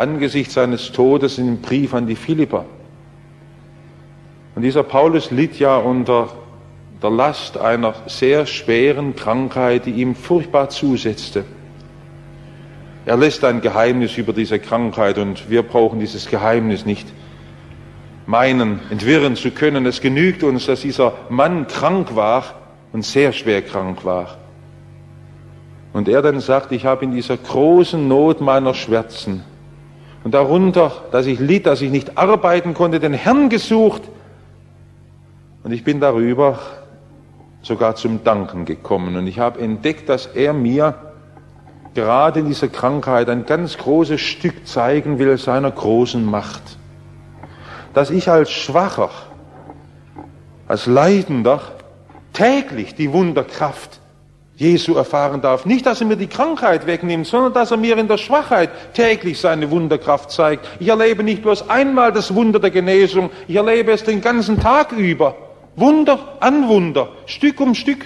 angesichts 0.01 0.55
seines 0.55 0.91
Todes 0.91 1.37
in 1.37 1.45
dem 1.45 1.61
Brief 1.61 1.93
an 1.93 2.07
die 2.07 2.15
Philipper. 2.15 2.65
Und 4.55 4.63
dieser 4.63 4.83
Paulus 4.83 5.31
litt 5.31 5.59
ja 5.59 5.77
unter 5.77 6.29
der 7.01 7.11
Last 7.11 7.57
einer 7.57 7.93
sehr 8.07 8.45
schweren 8.45 9.15
Krankheit, 9.15 9.85
die 9.85 9.91
ihm 9.91 10.15
furchtbar 10.15 10.69
zusetzte. 10.69 11.45
Er 13.05 13.17
lässt 13.17 13.43
ein 13.43 13.61
Geheimnis 13.61 14.17
über 14.17 14.33
diese 14.33 14.59
Krankheit 14.59 15.17
und 15.17 15.49
wir 15.49 15.63
brauchen 15.63 15.99
dieses 15.99 16.27
Geheimnis 16.27 16.85
nicht 16.85 17.07
meinen, 18.25 18.79
entwirren 18.89 19.35
zu 19.35 19.51
können. 19.51 19.85
Es 19.85 20.01
genügt 20.01 20.43
uns, 20.43 20.65
dass 20.65 20.81
dieser 20.81 21.13
Mann 21.29 21.67
krank 21.67 22.15
war 22.15 22.55
und 22.91 23.05
sehr 23.05 23.33
schwer 23.33 23.61
krank 23.61 24.03
war. 24.03 24.37
Und 25.93 26.07
er 26.07 26.21
dann 26.21 26.39
sagt, 26.39 26.71
ich 26.71 26.85
habe 26.85 27.05
in 27.05 27.11
dieser 27.11 27.37
großen 27.37 28.07
Not 28.07 28.41
meiner 28.41 28.73
Schmerzen 28.73 29.43
und 30.23 30.33
darunter, 30.33 30.91
dass 31.11 31.25
ich 31.25 31.39
litt, 31.39 31.65
dass 31.65 31.81
ich 31.81 31.91
nicht 31.91 32.17
arbeiten 32.17 32.73
konnte, 32.73 32.99
den 32.99 33.13
Herrn 33.13 33.49
gesucht. 33.49 34.03
Und 35.63 35.71
ich 35.71 35.83
bin 35.83 35.99
darüber 35.99 36.59
sogar 37.61 37.95
zum 37.95 38.23
Danken 38.23 38.65
gekommen. 38.65 39.15
Und 39.15 39.27
ich 39.27 39.39
habe 39.39 39.59
entdeckt, 39.59 40.09
dass 40.09 40.27
er 40.27 40.53
mir 40.53 40.95
gerade 41.93 42.39
in 42.39 42.47
dieser 42.47 42.67
Krankheit 42.67 43.29
ein 43.29 43.45
ganz 43.45 43.77
großes 43.77 44.21
Stück 44.21 44.67
zeigen 44.67 45.19
will 45.19 45.37
seiner 45.37 45.71
großen 45.71 46.23
Macht. 46.23 46.77
Dass 47.93 48.09
ich 48.09 48.29
als 48.29 48.51
Schwacher, 48.51 49.09
als 50.67 50.85
Leidender 50.85 51.61
täglich 52.33 52.95
die 52.95 53.11
Wunderkraft 53.11 54.00
Jesu 54.55 54.95
erfahren 54.95 55.41
darf. 55.41 55.65
Nicht, 55.65 55.85
dass 55.85 56.01
er 56.01 56.07
mir 56.07 56.17
die 56.17 56.27
Krankheit 56.27 56.85
wegnimmt, 56.85 57.25
sondern 57.25 57.53
dass 57.53 57.71
er 57.71 57.77
mir 57.77 57.97
in 57.97 58.07
der 58.07 58.17
Schwachheit 58.17 58.93
täglich 58.93 59.39
seine 59.39 59.71
Wunderkraft 59.71 60.31
zeigt. 60.31 60.67
Ich 60.79 60.87
erlebe 60.87 61.23
nicht 61.23 61.41
bloß 61.41 61.69
einmal 61.69 62.11
das 62.11 62.35
Wunder 62.35 62.59
der 62.59 62.71
Genesung, 62.71 63.31
ich 63.47 63.55
erlebe 63.55 63.91
es 63.91 64.03
den 64.03 64.21
ganzen 64.21 64.59
Tag 64.59 64.91
über. 64.91 65.35
Wunder 65.75 66.37
an 66.41 66.67
Wunder, 66.67 67.09
Stück 67.25 67.59
um 67.59 67.73
Stück. 67.73 68.05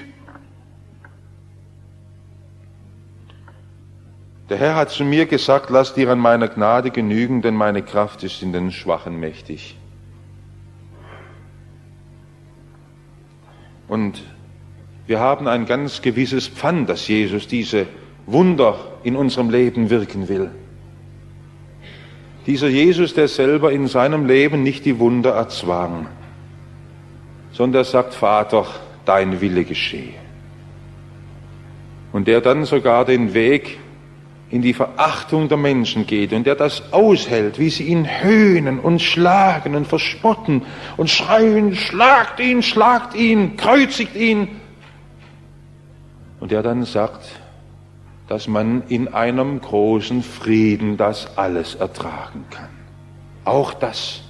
Der 4.50 4.58
Herr 4.58 4.76
hat 4.76 4.92
zu 4.92 5.04
mir 5.04 5.26
gesagt, 5.26 5.72
lass 5.72 5.96
dir 5.96 6.12
an 6.12 6.20
meiner 6.20 6.48
Gnade 6.48 6.92
genügen, 6.92 7.42
denn 7.42 7.56
meine 7.56 7.82
Kraft 7.82 8.24
ist 8.24 8.44
in 8.44 8.54
den 8.54 8.72
Schwachen 8.72 9.20
mächtig. 9.20 9.76
Und 13.88 14.24
wir 15.08 15.20
haben 15.20 15.48
ein 15.48 15.66
ganz 15.66 16.02
gewisses 16.02 16.48
Pfand, 16.48 16.90
dass 16.90 17.08
Jesus 17.08 17.48
diese 17.48 17.88
Wunder 18.26 18.78
in 19.04 19.16
unserem 19.16 19.50
Leben 19.50 19.90
wirken 19.90 20.28
will. 20.30 20.50
Dieser 22.48 22.68
Jesus, 22.68 23.14
der 23.14 23.28
selber 23.28 23.72
in 23.72 23.88
seinem 23.88 24.26
Leben 24.26 24.64
nicht 24.64 24.86
die 24.86 25.00
Wunder 25.00 25.32
erzwang, 25.32 26.08
sondern 27.52 27.82
er 27.82 27.86
sagt, 27.86 28.14
Vater, 28.14 28.68
dein 29.06 29.42
Wille 29.42 29.64
geschehe. 29.64 30.14
Und 32.12 32.28
der 32.28 32.42
dann 32.42 32.66
sogar 32.66 33.06
den 33.06 33.34
Weg 33.34 33.80
in 34.52 34.62
die 34.62 34.74
Verachtung 34.74 35.50
der 35.50 35.58
Menschen 35.58 36.06
geht 36.06 36.32
und 36.32 36.46
der 36.46 36.56
das 36.56 36.94
aushält, 36.94 37.60
wie 37.60 37.70
sie 37.70 37.86
ihn 37.86 38.08
höhnen 38.22 38.80
und 38.80 39.02
schlagen 39.02 39.76
und 39.76 39.88
verspotten 39.88 40.62
und 40.98 41.10
schreien, 41.10 41.76
schlagt 41.76 42.40
ihn, 42.40 42.62
schlagt 42.62 43.16
ihn, 43.16 43.58
kreuzigt 43.58 44.16
ihn. 44.16 44.48
Und 46.46 46.52
der 46.52 46.62
dann 46.62 46.86
sagt, 46.86 47.26
dass 48.28 48.48
man 48.48 48.84
in 48.88 49.08
einem 49.08 49.62
großen 49.62 50.22
Frieden 50.22 50.96
das 50.96 51.40
alles 51.40 51.74
ertragen 51.74 52.46
kann. 52.52 52.70
Auch 53.46 53.74
das. 53.74 54.22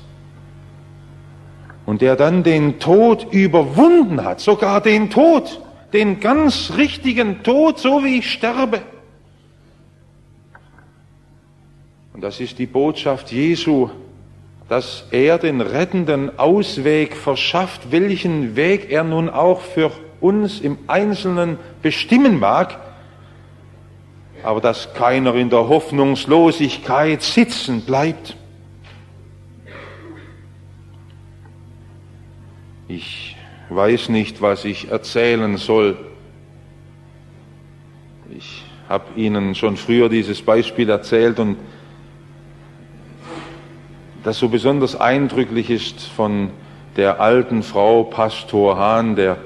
Und 1.86 2.01
der 2.01 2.15
dann 2.15 2.43
den 2.43 2.80
Tod 2.80 3.28
überwunden 3.34 4.23
hat, 4.23 4.39
sogar 4.39 4.80
den 4.80 5.10
Tod, 5.10 5.60
den 5.91 6.21
ganz 6.21 6.71
richtigen 6.78 7.43
Tod, 7.43 7.80
so 7.80 8.06
wie 8.06 8.19
ich 8.19 8.32
sterbe. 8.32 8.80
Und 12.13 12.23
das 12.23 12.39
ist 12.39 12.60
die 12.60 12.65
Botschaft 12.65 13.30
Jesu, 13.34 13.89
dass 14.69 15.06
er 15.12 15.38
den 15.38 15.60
rettenden 15.60 16.39
Ausweg 16.39 17.17
verschafft, 17.17 17.91
welchen 17.91 18.56
Weg 18.56 18.89
er 18.89 19.04
nun 19.04 19.30
auch 19.30 19.60
für 19.60 19.91
uns 20.21 20.60
im 20.60 20.78
Einzelnen 20.88 21.58
bestimmen 21.82 22.39
mag, 22.39 22.80
aber 24.43 24.62
dass 24.62 24.93
keiner 24.93 25.36
in 25.36 25.49
der 25.49 25.67
Hoffnungslosigkeit 25.67 27.21
sitzen 27.21 27.82
bleibt. 27.82 28.38
Ich 32.88 33.36
weiß 33.69 34.10
nicht, 34.10 34.41
was 34.41 34.63
ich 34.63 34.91
erzählen 34.91 35.58
soll. 35.58 35.97
Ich 38.30 38.63
habe 38.88 39.06
Ihnen 39.15 39.56
schon 39.56 39.78
früher 39.78 40.10
dieses 40.10 40.41
Beispiel 40.41 40.89
erzählt 40.89 41.39
und 41.39 41.58
das 44.23 44.39
so 44.39 44.49
besonders 44.49 44.95
eindrücklich 44.95 45.69
ist 45.69 46.01
von 46.01 46.51
der 46.95 47.19
alten 47.19 47.63
Frau 47.63 48.04
Pastor 48.04 48.78
Hahn, 48.78 49.15
der 49.15 49.38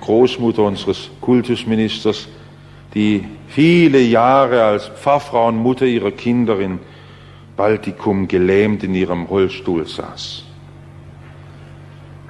Großmutter 0.00 0.62
unseres 0.62 1.10
Kultusministers, 1.20 2.28
die 2.94 3.24
viele 3.48 4.00
Jahre 4.00 4.62
als 4.62 4.88
Pfarrfrau 4.88 5.48
und 5.48 5.56
Mutter 5.56 5.86
ihrer 5.86 6.10
Kinder 6.10 6.58
in 6.58 6.78
Baltikum 7.56 8.28
gelähmt 8.28 8.84
in 8.84 8.94
ihrem 8.94 9.24
Rollstuhl 9.24 9.86
saß. 9.86 10.44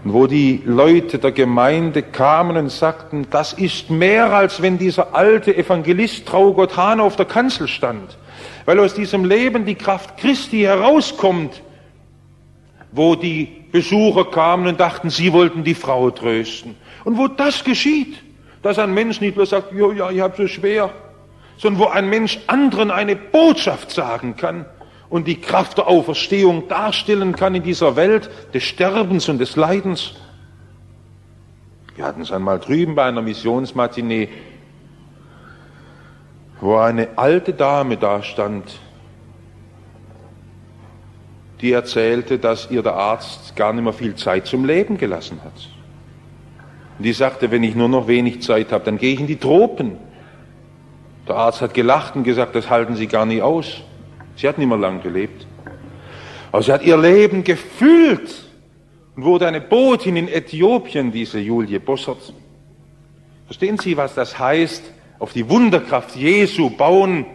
Und 0.05 0.13
wo 0.13 0.27
die 0.27 0.63
Leute 0.65 1.19
der 1.19 1.33
Gemeinde 1.33 2.03
kamen 2.03 2.57
und 2.57 2.71
sagten, 2.71 3.27
das 3.31 3.53
ist 3.53 3.91
mehr 3.91 4.33
als 4.33 4.63
wenn 4.63 4.79
dieser 4.79 5.15
alte 5.15 5.57
Evangelist 5.57 6.27
Traugott 6.27 6.77
Hahn 6.77 7.01
auf 7.01 7.17
der 7.17 7.27
Kanzel 7.27 7.69
stand, 7.69 8.17
weil 8.65 8.79
aus 8.79 8.95
diesem 8.95 9.25
Leben 9.25 9.67
die 9.67 9.75
Kraft 9.75 10.17
Christi 10.17 10.61
herauskommt, 10.61 11.63
wo 12.93 13.17
die 13.17 13.49
Besucher 13.71 14.25
kamen 14.25 14.67
und 14.67 14.81
dachten, 14.81 15.11
sie 15.11 15.33
wollten 15.33 15.65
die 15.65 15.75
Frau 15.75 16.11
trösten. 16.11 16.75
Und 17.09 17.17
wo 17.17 17.27
das 17.27 17.65
geschieht, 17.65 18.23
dass 18.61 18.79
ein 18.79 18.93
Mensch 18.93 19.23
nicht 19.23 19.35
nur 19.35 19.47
sagt, 19.47 19.73
ja, 19.73 19.91
ja, 19.93 20.11
ich 20.11 20.21
habe 20.21 20.37
so 20.37 20.47
schwer, 20.47 20.91
sondern 21.57 21.83
wo 21.83 21.87
ein 21.87 22.11
Mensch 22.11 22.39
anderen 22.49 22.91
eine 22.91 23.17
Botschaft 23.17 23.91
sagen 23.91 24.37
kann 24.37 24.67
und 25.09 25.27
die 25.27 25.41
Kraft 25.41 25.79
der 25.79 25.87
Auferstehung 25.87 26.69
darstellen 26.69 27.35
kann 27.35 27.55
in 27.55 27.63
dieser 27.63 27.97
Welt 27.97 28.29
des 28.53 28.65
Sterbens 28.65 29.27
und 29.31 29.39
des 29.39 29.57
Leidens. 29.57 30.17
Wir 31.97 32.05
hatten 32.05 32.21
es 32.21 32.31
einmal 32.31 32.59
drüben 32.59 32.95
bei 32.95 33.05
einer 33.05 33.23
Missionsmatinee, 33.23 34.29
wo 36.61 36.77
eine 36.77 37.09
alte 37.17 37.55
Dame 37.55 37.97
da 37.97 38.23
stand, 38.23 38.79
die 41.63 41.73
erzählte, 41.73 42.39
dass 42.39 42.71
ihr 42.71 42.83
der 42.83 42.97
Arzt 42.97 43.57
gar 43.57 43.73
nicht 43.73 43.85
mehr 43.85 43.95
viel 43.95 44.15
Zeit 44.15 44.47
zum 44.47 44.67
Leben 44.67 44.99
gelassen 44.99 45.41
hat. 45.43 45.78
Und 46.99 47.05
die 47.05 47.13
sagte, 47.13 47.51
wenn 47.51 47.63
ich 47.63 47.75
nur 47.75 47.89
noch 47.89 48.09
wenig 48.09 48.43
Zeit 48.43 48.73
habe, 48.73 48.85
dann 48.85 48.99
gehe 48.99 49.15
ich 49.15 49.21
in 49.21 49.27
die 49.27 49.37
Tropen. 49.37 49.97
Der 51.29 51.37
Arzt 51.37 51.61
hat 51.61 51.75
gelacht 51.75 52.17
und 52.17 52.25
gesagt, 52.25 52.55
das 52.55 52.69
halten 52.69 52.97
Sie 52.97 53.07
gar 53.07 53.25
nicht 53.25 53.43
aus. 53.43 53.83
Sie 54.37 54.49
hat 54.49 54.59
nicht 54.59 54.69
mehr 54.69 54.79
lang 54.79 55.03
gelebt. 55.03 55.47
Aber 56.51 56.63
sie 56.63 56.73
hat 56.73 56.83
ihr 56.83 56.97
Leben 56.97 57.45
gefüllt 57.45 58.35
und 59.15 59.25
wurde 59.25 59.47
eine 59.47 59.61
Botin 59.61 60.17
in 60.17 60.29
Äthiopien, 60.29 61.13
diese 61.13 61.39
Julie 61.39 61.81
Bossert. 61.81 62.33
Verstehen 63.47 63.79
Sie, 63.79 63.97
was 63.97 64.15
das 64.15 64.39
heißt? 64.39 64.93
Auf 65.19 65.33
die 65.33 65.49
Wunderkraft 65.49 66.17
Jesu 66.17 66.71
bauen 66.71 67.27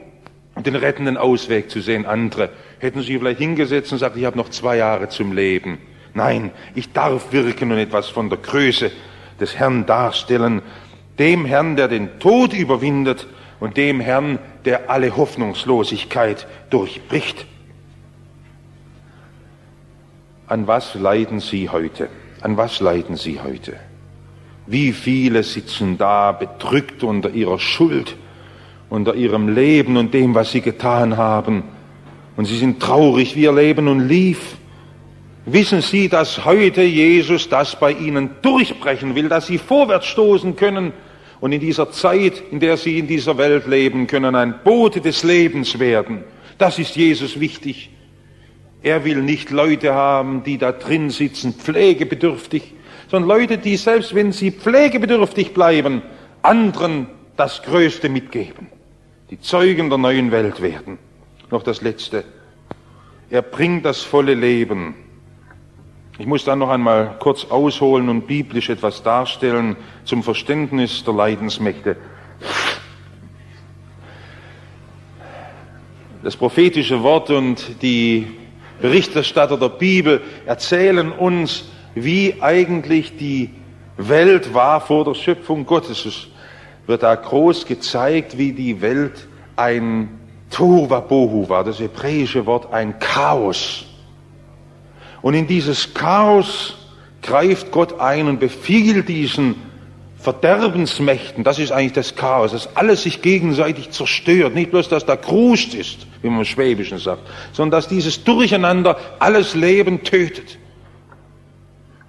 und 0.56 0.66
den 0.66 0.76
rettenden 0.76 1.18
Ausweg 1.18 1.70
zu 1.70 1.82
sehen. 1.82 2.06
Andere 2.06 2.50
hätten 2.80 3.02
sich 3.02 3.18
vielleicht 3.18 3.40
hingesetzt 3.40 3.92
und 3.92 3.98
gesagt, 3.98 4.18
ich 4.18 4.26
habe 4.26 4.38
noch 4.38 4.50
zwei 4.50 4.78
Jahre 4.78 5.10
zum 5.10 5.34
Leben. 5.34 5.78
Nein, 6.14 6.52
ich 6.76 6.94
darf 6.94 7.32
wirken 7.32 7.72
und 7.72 7.78
etwas 7.78 8.10
von 8.10 8.30
der 8.30 8.38
Größe 8.38 8.92
des 9.40 9.58
Herrn 9.58 9.86
darstellen. 9.86 10.62
Dem 11.20 11.46
Herrn, 11.46 11.76
der 11.76 11.88
den 11.88 12.20
Tod 12.20 12.54
überwindet 12.54 13.28
und 13.60 13.78
dem 13.78 14.00
Herrn, 14.00 14.40
der 14.66 14.90
alle 14.90 15.16
Hoffnungslosigkeit 15.16 16.48
durchbricht. 16.70 17.46
An 20.48 20.68
was 20.68 20.96
leiden 20.96 21.40
Sie 21.40 21.70
heute? 21.70 22.10
An 22.42 22.58
was 22.58 22.80
leiden 22.80 23.16
Sie 23.16 23.40
heute? 23.42 23.74
Wie 24.66 24.94
viele 24.94 25.44
sitzen 25.44 25.98
da 25.98 26.32
bedrückt 26.32 27.04
unter 27.04 27.30
ihrer 27.30 27.60
Schuld, 27.60 28.16
unter 28.90 29.16
ihrem 29.16 29.54
Leben 29.54 29.98
und 29.98 30.14
dem, 30.14 30.36
was 30.36 30.52
sie 30.52 30.62
getan 30.62 31.18
haben? 31.18 31.64
Und 32.36 32.46
sie 32.46 32.58
sind 32.58 32.82
traurig, 32.82 33.36
wie 33.36 33.44
ihr 33.44 33.54
Leben 33.54 33.86
nun 33.86 34.08
lief. 34.08 34.58
Wissen 35.46 35.82
Sie, 35.82 36.08
dass 36.08 36.46
heute 36.46 36.84
Jesus 36.84 37.50
das 37.50 37.78
bei 37.78 37.92
Ihnen 37.92 38.30
durchbrechen 38.42 39.14
will, 39.16 39.28
dass 39.28 39.48
Sie 39.48 39.58
vorwärts 39.58 40.08
stoßen 40.08 40.56
können 40.56 40.94
und 41.42 41.52
in 41.52 41.60
dieser 41.60 41.92
Zeit, 41.92 42.42
in 42.52 42.62
der 42.62 42.78
Sie 42.78 42.98
in 42.98 43.08
dieser 43.08 43.38
Welt 43.38 43.68
leben 43.68 44.08
können, 44.08 44.36
ein 44.36 44.56
Bote 44.64 45.02
des 45.02 45.24
Lebens 45.24 45.80
werden. 45.80 46.24
Das 46.58 46.80
ist 46.80 46.96
Jesus 46.96 47.42
wichtig. 47.42 47.90
Er 48.84 49.04
will 49.04 49.22
nicht 49.22 49.50
Leute 49.50 49.94
haben, 49.94 50.44
die 50.44 50.58
da 50.58 50.72
drin 50.72 51.10
sitzen, 51.10 51.54
pflegebedürftig, 51.54 52.74
sondern 53.10 53.38
Leute, 53.38 53.58
die 53.58 53.76
selbst 53.76 54.16
wenn 54.16 54.32
sie 54.32 54.52
pflegebedürftig 54.52 55.54
bleiben, 55.54 56.04
anderen 56.42 57.08
das 57.36 57.64
Größte 57.64 58.08
mitgeben, 58.08 58.68
die 59.30 59.42
Zeugen 59.42 59.90
der 59.90 59.98
neuen 59.98 60.32
Welt 60.32 60.62
werden. 60.62 61.00
Noch 61.52 61.64
das 61.64 61.82
Letzte. 61.82 62.24
Er 63.30 63.42
bringt 63.42 63.84
das 63.86 64.02
volle 64.02 64.36
Leben. 64.36 64.96
Ich 66.20 66.28
muss 66.28 66.46
dann 66.46 66.60
noch 66.60 66.70
einmal 66.70 67.16
kurz 67.18 67.46
ausholen 67.46 68.08
und 68.08 68.28
biblisch 68.28 68.70
etwas 68.70 69.02
darstellen 69.02 69.76
zum 70.06 70.22
Verständnis 70.22 71.04
der 71.04 71.16
Leidensmächte. 71.16 71.98
Das 76.24 76.38
prophetische 76.38 77.02
Wort 77.02 77.32
und 77.32 77.82
die 77.82 78.28
Berichterstatter 78.80 79.58
der 79.58 79.70
Bibel 79.70 80.22
erzählen 80.46 81.12
uns, 81.12 81.66
wie 81.96 82.36
eigentlich 82.42 83.18
die 83.18 83.50
Welt 83.98 84.54
war 84.54 84.82
vor 84.82 85.06
der 85.06 85.16
Schöpfung 85.16 85.66
Gottes. 85.66 86.06
Es 86.06 86.28
wird 86.86 87.02
da 87.02 87.16
groß 87.16 87.66
gezeigt, 87.66 88.38
wie 88.38 88.52
die 88.52 88.82
Welt 88.82 89.28
ein 89.56 90.10
Tohuwabohu 90.52 91.50
war, 91.50 91.64
das 91.64 91.80
hebräische 91.80 92.46
Wort 92.46 92.72
ein 92.72 93.00
Chaos. 93.00 93.88
Und 95.24 95.34
in 95.34 95.48
dieses 95.48 95.94
Chaos 95.94 96.76
greift 97.22 97.72
Gott 97.72 98.00
ein 98.00 98.28
und 98.28 98.42
befiehlt 98.42 99.08
diesen 99.08 99.56
Verderbensmächten, 100.20 101.44
das 101.44 101.60
ist 101.60 101.72
eigentlich 101.72 101.94
das 101.94 102.16
Chaos, 102.16 102.52
dass 102.52 102.76
alles 102.76 103.04
sich 103.04 103.22
gegenseitig 103.22 103.92
zerstört. 103.92 104.54
Nicht 104.54 104.72
bloß, 104.72 104.90
dass 104.90 105.06
da 105.06 105.16
Krust 105.16 105.74
ist, 105.74 106.08
wie 106.22 106.28
man 106.30 106.40
im 106.40 106.46
Schwäbischen 106.46 106.98
sagt, 106.98 107.22
sondern 107.54 107.72
dass 107.72 107.88
dieses 107.88 108.24
Durcheinander 108.26 108.98
alles 109.20 109.56
Leben 109.56 110.04
tötet. 110.04 110.60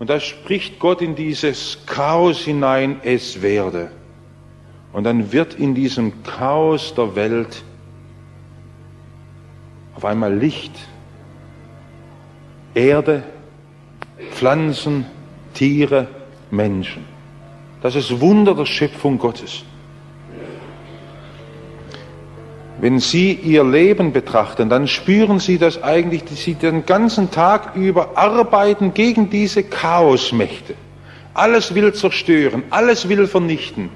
Und 0.00 0.11
da 0.11 0.18
spricht 0.18 0.81
Gott 0.81 1.00
in 1.00 1.14
dieses 1.14 1.79
Chaos 1.87 2.40
hinein, 2.40 3.00
es 3.05 3.42
werde. 3.42 3.92
Und 4.92 5.05
dann 5.05 5.33
wird 5.33 5.55
in 5.55 5.77
diesem 5.77 6.24
Chaos 6.24 6.94
der 6.96 7.14
Welt 7.14 7.62
auf 9.94 10.05
einmal 10.05 10.35
Licht, 10.37 10.72
Erde, 12.74 13.22
Pflanzen, 14.32 15.06
Tiere, 15.54 16.08
Menschen. 16.50 17.04
Das 17.80 17.94
ist 17.94 18.20
Wunder 18.20 18.54
der 18.54 18.66
Schöpfung 18.66 19.18
Gottes. 19.18 19.64
Wenn 22.80 22.98
Sie 22.98 23.32
Ihr 23.32 23.64
Leben 23.64 24.12
betrachten, 24.12 24.68
dann 24.68 24.88
spüren 24.88 25.38
Sie, 25.38 25.58
dass 25.58 25.82
eigentlich 25.82 26.24
Sie 26.30 26.54
den 26.54 26.84
ganzen 26.84 27.30
Tag 27.30 27.76
über 27.76 28.18
arbeiten 28.18 28.92
gegen 28.92 29.30
diese 29.30 29.62
Chaosmächte. 29.62 30.74
Alles 31.32 31.74
will 31.74 31.92
zerstören, 31.94 32.64
alles 32.70 33.08
will 33.08 33.26
vernichten. 33.26 33.90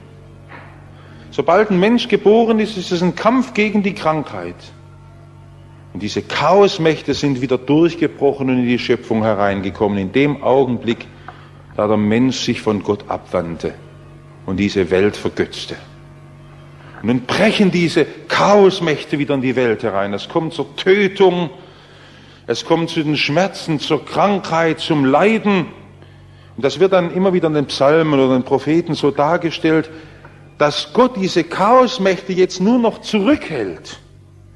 Sobald 1.31 1.71
ein 1.71 1.81
Mensch 1.81 2.09
geboren 2.09 2.61
ist, 2.61 2.77
ist 2.77 2.93
es 2.93 3.03
ein 3.03 3.15
Kampf 3.15 3.55
gegen 3.55 3.83
die 3.83 3.95
Krankheit. 3.95 4.57
Und 5.99 6.03
diese 6.05 6.23
Chaosmächte 6.23 7.13
sind 7.13 7.41
wieder 7.41 7.59
durchgebrochen 7.59 8.51
und 8.51 8.59
in 8.61 8.69
die 8.69 8.79
Schöpfung 8.79 9.25
hereingekommen, 9.25 9.99
in 9.99 10.13
dem 10.13 10.45
Augenblick, 10.45 11.09
da 11.77 11.89
der 11.89 11.97
Mensch 11.97 12.37
sich 12.37 12.63
von 12.63 12.85
Gott 12.85 13.07
abwandte 13.09 13.75
und 14.47 14.59
diese 14.59 14.93
Welt 14.93 15.17
vergötzte. 15.17 15.75
Und 17.03 17.09
nun 17.09 17.23
brechen 17.23 17.73
diese 17.73 18.07
Chaosmächte 18.29 19.19
wieder 19.19 19.35
in 19.35 19.41
die 19.41 19.57
Welt 19.57 19.83
herein. 19.83 20.15
Es 20.15 20.29
kommt 20.29 20.55
zur 20.55 20.77
Tötung, 20.77 21.51
es 22.47 22.65
kommt 22.65 22.91
zu 22.91 23.03
den 23.03 23.17
Schmerzen, 23.17 23.81
zur 23.81 24.05
Krankheit, 24.05 24.79
zum 24.79 25.05
Leiden. 25.05 25.67
Und 26.57 26.65
das 26.65 26.79
wird 26.79 26.93
dann 26.93 27.13
immer 27.13 27.33
wieder 27.33 27.49
in 27.49 27.55
den 27.55 27.67
Psalmen 27.67 28.21
oder 28.21 28.37
den 28.37 28.45
Propheten 28.45 28.95
so 28.95 29.11
dargestellt, 29.11 29.91
dass 30.59 30.93
Gott 30.93 31.17
diese 31.17 31.43
Chaosmächte 31.43 32.33
jetzt 32.35 32.61
nur 32.61 32.79
noch 32.79 33.01
zurückhält, 33.01 33.99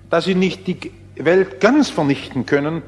dass 0.08 0.26
sie 0.26 0.36
nicht 0.36 0.68
die 0.68 1.01
Welt 1.24 1.60
ganz 1.60 1.90
vernichten 1.90 2.46
können. 2.46 2.82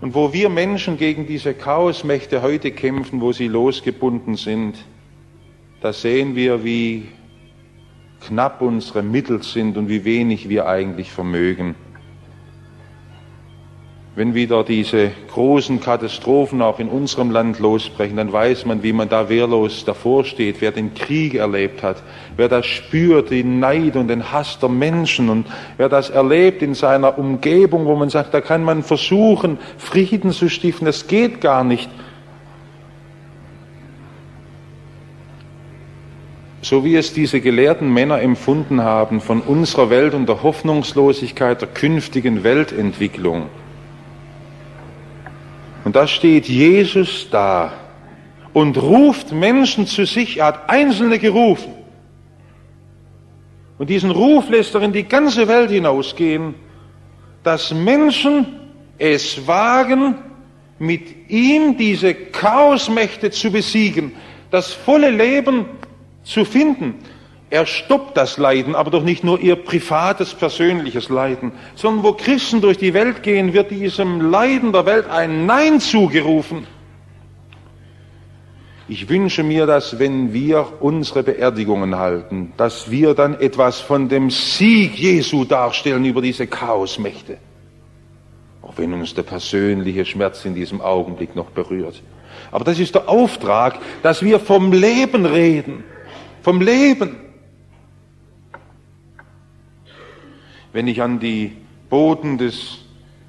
Und 0.00 0.14
wo 0.14 0.32
wir 0.32 0.48
Menschen 0.48 0.96
gegen 0.96 1.26
diese 1.26 1.54
Chaosmächte 1.54 2.42
heute 2.42 2.70
kämpfen, 2.70 3.20
wo 3.20 3.32
sie 3.32 3.48
losgebunden 3.48 4.36
sind, 4.36 4.84
da 5.80 5.92
sehen 5.92 6.36
wir, 6.36 6.64
wie 6.64 7.08
knapp 8.20 8.62
unsere 8.62 9.02
Mittel 9.02 9.42
sind 9.42 9.76
und 9.76 9.88
wie 9.88 10.04
wenig 10.04 10.48
wir 10.48 10.66
eigentlich 10.66 11.10
vermögen 11.10 11.74
wenn 14.18 14.34
wieder 14.34 14.64
diese 14.64 15.12
großen 15.32 15.80
Katastrophen 15.80 16.60
auch 16.60 16.80
in 16.80 16.88
unserem 16.88 17.30
Land 17.30 17.60
losbrechen, 17.60 18.16
dann 18.16 18.32
weiß 18.32 18.66
man, 18.66 18.82
wie 18.82 18.92
man 18.92 19.08
da 19.08 19.28
wehrlos 19.28 19.84
davor 19.84 20.24
steht, 20.24 20.60
wer 20.60 20.72
den 20.72 20.92
Krieg 20.92 21.36
erlebt 21.36 21.84
hat, 21.84 22.02
wer 22.36 22.48
das 22.48 22.66
spürt, 22.66 23.30
den 23.30 23.60
Neid 23.60 23.94
und 23.94 24.08
den 24.08 24.32
Hass 24.32 24.58
der 24.58 24.70
Menschen 24.70 25.28
und 25.28 25.46
wer 25.76 25.88
das 25.88 26.10
erlebt 26.10 26.62
in 26.62 26.74
seiner 26.74 27.16
Umgebung, 27.16 27.86
wo 27.86 27.94
man 27.94 28.10
sagt, 28.10 28.34
da 28.34 28.40
kann 28.40 28.64
man 28.64 28.82
versuchen, 28.82 29.56
Frieden 29.76 30.32
zu 30.32 30.48
stiften, 30.48 30.86
das 30.86 31.06
geht 31.06 31.40
gar 31.40 31.62
nicht. 31.62 31.88
so 36.60 36.84
wie 36.84 36.96
es 36.96 37.12
diese 37.14 37.40
gelehrten 37.40 37.94
Männer 37.94 38.20
empfunden 38.20 38.82
haben 38.82 39.20
von 39.20 39.40
unserer 39.40 39.90
Welt 39.90 40.12
und 40.12 40.28
der 40.28 40.42
Hoffnungslosigkeit 40.42 41.62
der 41.62 41.68
künftigen 41.68 42.42
Weltentwicklung, 42.42 43.46
und 45.84 45.96
da 45.96 46.06
steht 46.06 46.48
Jesus 46.48 47.28
da 47.30 47.72
und 48.52 48.76
ruft 48.76 49.32
Menschen 49.32 49.86
zu 49.86 50.04
sich. 50.04 50.38
Er 50.38 50.46
hat 50.46 50.70
Einzelne 50.70 51.18
gerufen. 51.18 51.72
Und 53.78 53.88
diesen 53.90 54.10
Ruf 54.10 54.48
lässt 54.48 54.74
er 54.74 54.82
in 54.82 54.92
die 54.92 55.04
ganze 55.04 55.46
Welt 55.46 55.70
hinausgehen, 55.70 56.54
dass 57.44 57.72
Menschen 57.72 58.46
es 58.98 59.46
wagen, 59.46 60.16
mit 60.78 61.28
ihm 61.28 61.76
diese 61.76 62.14
Chaosmächte 62.14 63.30
zu 63.30 63.50
besiegen, 63.50 64.12
das 64.50 64.72
volle 64.72 65.10
Leben 65.10 65.66
zu 66.22 66.44
finden. 66.44 66.94
Er 67.50 67.64
stoppt 67.64 68.16
das 68.16 68.36
Leiden, 68.36 68.74
aber 68.74 68.90
doch 68.90 69.02
nicht 69.02 69.24
nur 69.24 69.40
ihr 69.40 69.56
privates, 69.56 70.34
persönliches 70.34 71.08
Leiden, 71.08 71.52
sondern 71.74 72.04
wo 72.04 72.12
Christen 72.12 72.60
durch 72.60 72.76
die 72.76 72.92
Welt 72.92 73.22
gehen, 73.22 73.54
wird 73.54 73.70
diesem 73.70 74.30
Leiden 74.30 74.72
der 74.72 74.84
Welt 74.84 75.08
ein 75.08 75.46
Nein 75.46 75.80
zugerufen. 75.80 76.66
Ich 78.90 79.08
wünsche 79.08 79.42
mir, 79.42 79.66
dass 79.66 79.98
wenn 79.98 80.32
wir 80.32 80.66
unsere 80.80 81.22
Beerdigungen 81.22 81.96
halten, 81.96 82.52
dass 82.56 82.90
wir 82.90 83.14
dann 83.14 83.38
etwas 83.38 83.80
von 83.80 84.08
dem 84.08 84.30
Sieg 84.30 84.98
Jesu 84.98 85.44
darstellen 85.44 86.04
über 86.04 86.22
diese 86.22 86.46
Chaosmächte. 86.46 87.38
Auch 88.62 88.74
wenn 88.76 88.92
uns 88.94 89.14
der 89.14 89.24
persönliche 89.24 90.04
Schmerz 90.04 90.44
in 90.44 90.54
diesem 90.54 90.80
Augenblick 90.80 91.36
noch 91.36 91.50
berührt. 91.50 92.02
Aber 92.50 92.64
das 92.64 92.78
ist 92.78 92.94
der 92.94 93.08
Auftrag, 93.08 93.78
dass 94.02 94.22
wir 94.22 94.38
vom 94.40 94.72
Leben 94.72 95.26
reden. 95.26 95.84
Vom 96.42 96.60
Leben. 96.60 97.27
Wenn 100.78 100.86
ich 100.86 101.02
an 101.02 101.18
die 101.18 101.50
Boten 101.90 102.38
des 102.38 102.78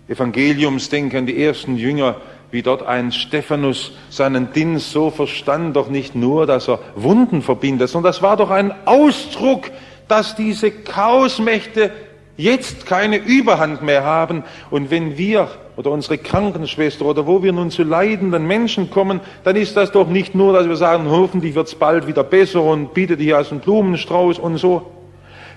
Evangeliums 0.07 0.89
denke, 0.89 1.17
an 1.17 1.25
die 1.25 1.43
ersten 1.43 1.77
Jünger, 1.77 2.17
wie 2.51 2.62
dort 2.62 2.83
ein 2.83 3.12
Stephanus 3.12 3.91
seinen 4.12 4.53
Dienst 4.53 4.91
so 4.91 5.09
verstand, 5.09 5.75
doch 5.75 5.89
nicht 5.89 6.13
nur, 6.13 6.45
dass 6.45 6.69
er 6.69 6.77
Wunden 6.93 7.41
verbindet, 7.41 7.89
sondern 7.89 8.12
das 8.12 8.21
war 8.21 8.38
doch 8.38 8.51
ein 8.51 8.71
Ausdruck, 8.85 9.71
dass 10.07 10.35
diese 10.35 10.69
Chaosmächte 10.69 11.89
jetzt 12.38 12.85
keine 12.85 13.17
Überhand 13.17 13.81
mehr 13.81 14.03
haben. 14.03 14.43
Und 14.69 14.91
wenn 14.91 15.17
wir 15.17 15.47
oder 15.75 15.89
unsere 15.89 16.19
Krankenschwester 16.19 17.03
oder 17.03 17.25
wo 17.25 17.41
wir 17.41 17.51
nun 17.51 17.71
zu 17.71 17.81
leidenden 17.81 18.45
Menschen 18.45 18.91
kommen, 18.91 19.21
dann 19.43 19.55
ist 19.55 19.75
das 19.75 19.91
doch 19.91 20.07
nicht 20.07 20.35
nur, 20.35 20.53
dass 20.53 20.69
wir 20.69 20.75
sagen, 20.75 21.09
hoffentlich 21.09 21.55
wird 21.55 21.65
es 21.65 21.73
bald 21.73 22.05
wieder 22.05 22.23
besser 22.23 22.62
und 22.62 22.93
bietet 22.93 23.19
dir 23.19 23.39
aus 23.39 23.51
einem 23.51 23.62
Blumenstrauß 23.62 24.38
und 24.38 24.57
so 24.57 24.98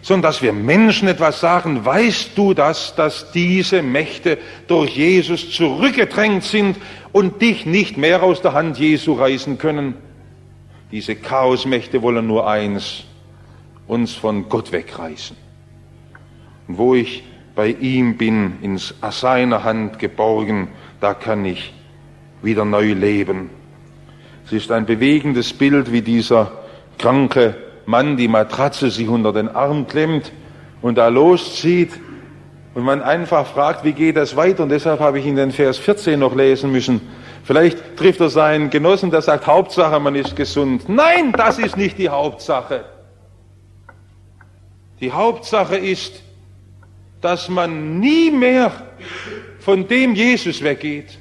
sondern 0.03 0.23
dass 0.23 0.43
wir 0.43 0.53
Menschen 0.53 1.07
etwas 1.07 1.41
sagen, 1.41 1.85
weißt 1.85 2.37
du 2.37 2.55
das, 2.55 2.95
dass 2.97 3.31
diese 3.31 3.83
Mächte 3.83 4.37
durch 4.67 4.97
Jesus 4.97 5.51
zurückgedrängt 5.53 6.43
sind 6.43 6.77
und 7.13 7.41
dich 7.41 7.67
nicht 7.67 7.97
mehr 7.97 8.23
aus 8.25 8.43
der 8.43 8.53
Hand 8.53 8.79
Jesu 8.79 9.15
reißen 9.15 9.59
können? 9.59 9.95
Diese 10.91 11.15
Chaosmächte 11.15 12.03
wollen 12.03 12.27
nur 12.27 12.49
eins, 12.49 13.05
uns 13.87 14.13
von 14.13 14.49
Gott 14.49 14.73
wegreißen. 14.73 15.37
Und 16.67 16.79
wo 16.79 16.95
ich 16.95 17.23
bei 17.55 17.69
ihm 17.69 18.17
bin, 18.17 18.59
in 18.61 18.79
seiner 18.79 19.63
Hand 19.63 20.01
geborgen, 20.01 20.69
da 21.01 21.15
kann 21.15 21.45
ich 21.45 21.73
wieder 22.43 22.65
neu 22.65 22.93
leben. 22.93 23.51
Es 24.47 24.53
ist 24.53 24.73
ein 24.73 24.85
bewegendes 24.85 25.53
Bild, 25.53 25.93
wie 25.93 26.03
dieser 26.03 26.51
kranke 26.99 27.72
Mann 27.87 28.17
die 28.17 28.29
Matratze 28.29 28.91
sich 28.91 29.09
unter 29.09 29.33
den 29.33 29.49
Arm 29.49 29.87
klemmt 29.87 30.33
und 30.81 30.99
da 30.99 31.09
loszieht 31.09 31.93
und 32.75 32.85
man 32.85 33.03
einfach 33.03 33.47
fragt, 33.47 33.85
wie 33.85 33.93
geht 33.93 34.17
das 34.17 34.37
weiter? 34.37 34.63
Und 34.63 34.71
deshalb 34.71 35.01
habe 35.01 35.19
ich 35.19 35.27
in 35.27 35.37
den 35.37 35.53
Vers 35.53 35.79
14 35.79 36.19
noch 36.19 36.35
lesen 36.35 36.73
müssen. 36.73 37.01
Vielleicht 37.45 37.97
trifft 37.97 38.21
er 38.21 38.31
seinen 38.31 38.71
Genossen, 38.71 39.11
der 39.11 39.21
sagt, 39.21 39.47
Hauptsache, 39.47 39.99
man 39.99 40.15
ist 40.15 40.37
gesund. 40.37 40.89
Nein, 40.89 41.33
das 41.33 41.59
ist 41.59 41.77
nicht 41.77 41.99
die 41.99 42.09
Hauptsache. 42.09 42.85
Die 45.01 45.11
Hauptsache 45.11 45.77
ist, 45.77 46.23
dass 47.21 47.49
man 47.49 47.99
nie 47.99 48.31
mehr 48.31 48.71
von 49.59 49.87
dem 49.89 50.15
Jesus 50.15 50.63
weggeht. 50.63 51.19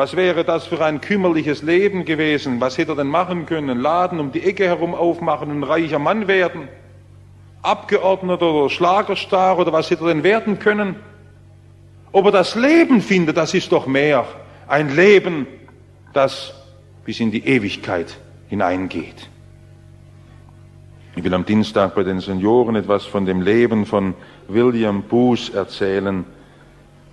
Was 0.00 0.16
wäre 0.16 0.44
das 0.44 0.66
für 0.66 0.82
ein 0.82 1.02
kümmerliches 1.02 1.60
Leben 1.60 2.06
gewesen? 2.06 2.58
Was 2.58 2.78
hätte 2.78 2.92
er 2.92 2.96
denn 2.96 3.08
machen 3.08 3.44
können? 3.44 3.78
Laden 3.78 4.18
um 4.18 4.32
die 4.32 4.42
Ecke 4.42 4.64
herum 4.64 4.94
aufmachen 4.94 5.50
und 5.50 5.58
ein 5.58 5.62
reicher 5.62 5.98
Mann 5.98 6.26
werden? 6.26 6.68
Abgeordneter 7.60 8.50
oder 8.50 8.70
Schlagerstar 8.70 9.58
oder 9.58 9.74
was 9.74 9.90
hätte 9.90 10.04
er 10.04 10.14
denn 10.14 10.24
werden 10.24 10.58
können? 10.58 10.96
Ob 12.12 12.24
er 12.24 12.32
das 12.32 12.54
Leben 12.54 13.02
findet, 13.02 13.36
das 13.36 13.52
ist 13.52 13.72
doch 13.72 13.86
mehr. 13.86 14.24
Ein 14.66 14.96
Leben, 14.96 15.46
das 16.14 16.54
bis 17.04 17.20
in 17.20 17.30
die 17.30 17.46
Ewigkeit 17.46 18.16
hineingeht. 18.48 19.28
Ich 21.14 21.22
will 21.22 21.34
am 21.34 21.44
Dienstag 21.44 21.94
bei 21.94 22.04
den 22.04 22.20
Senioren 22.20 22.74
etwas 22.74 23.04
von 23.04 23.26
dem 23.26 23.42
Leben 23.42 23.84
von 23.84 24.14
William 24.48 25.02
Booth 25.02 25.52
erzählen. 25.52 26.24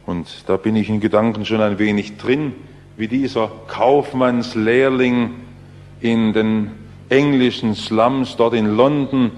Und 0.06 0.48
da 0.48 0.56
bin 0.56 0.78
ich 0.78 0.88
in 0.88 1.02
Gedanken 1.02 1.44
schon 1.44 1.60
ein 1.60 1.80
wenig 1.80 2.16
drin, 2.16 2.54
wie 2.98 3.08
dieser 3.08 3.50
Kaufmannslehrling 3.68 5.30
in 6.02 6.34
den 6.34 6.72
englischen 7.10 7.76
Slums 7.76 8.36
dort 8.36 8.54
in 8.54 8.76
London 8.76 9.32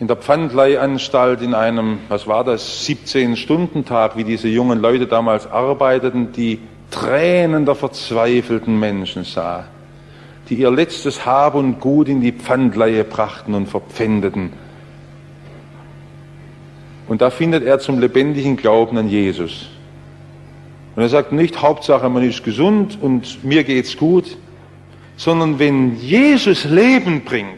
in 0.00 0.06
der 0.06 0.16
Pfandleihanstalt 0.16 1.42
in 1.42 1.52
einem, 1.52 1.98
was 2.08 2.26
war 2.26 2.42
das, 2.42 2.88
17-Stunden-Tag, 2.88 4.16
wie 4.16 4.24
diese 4.24 4.48
jungen 4.48 4.80
Leute 4.80 5.06
damals 5.06 5.46
arbeiteten, 5.46 6.32
die 6.32 6.58
Tränen 6.90 7.66
der 7.66 7.74
verzweifelten 7.74 8.80
Menschen 8.80 9.24
sah, 9.24 9.66
die 10.48 10.54
ihr 10.54 10.70
letztes 10.70 11.26
Hab 11.26 11.54
und 11.54 11.80
Gut 11.80 12.08
in 12.08 12.22
die 12.22 12.32
Pfandleihe 12.32 13.04
brachten 13.04 13.52
und 13.52 13.66
verpfändeten. 13.66 14.54
Und 17.06 17.20
da 17.20 17.28
findet 17.28 17.62
er 17.64 17.78
zum 17.78 18.00
lebendigen 18.00 18.56
Glauben 18.56 18.96
an 18.96 19.08
Jesus. 19.08 19.68
Und 21.00 21.04
er 21.04 21.08
sagt 21.08 21.32
nicht, 21.32 21.62
Hauptsache 21.62 22.10
man 22.10 22.22
ist 22.22 22.44
gesund 22.44 22.98
und 23.00 23.42
mir 23.42 23.64
geht's 23.64 23.96
gut, 23.96 24.36
sondern 25.16 25.58
wenn 25.58 25.96
Jesus 25.98 26.66
Leben 26.66 27.24
bringt, 27.24 27.56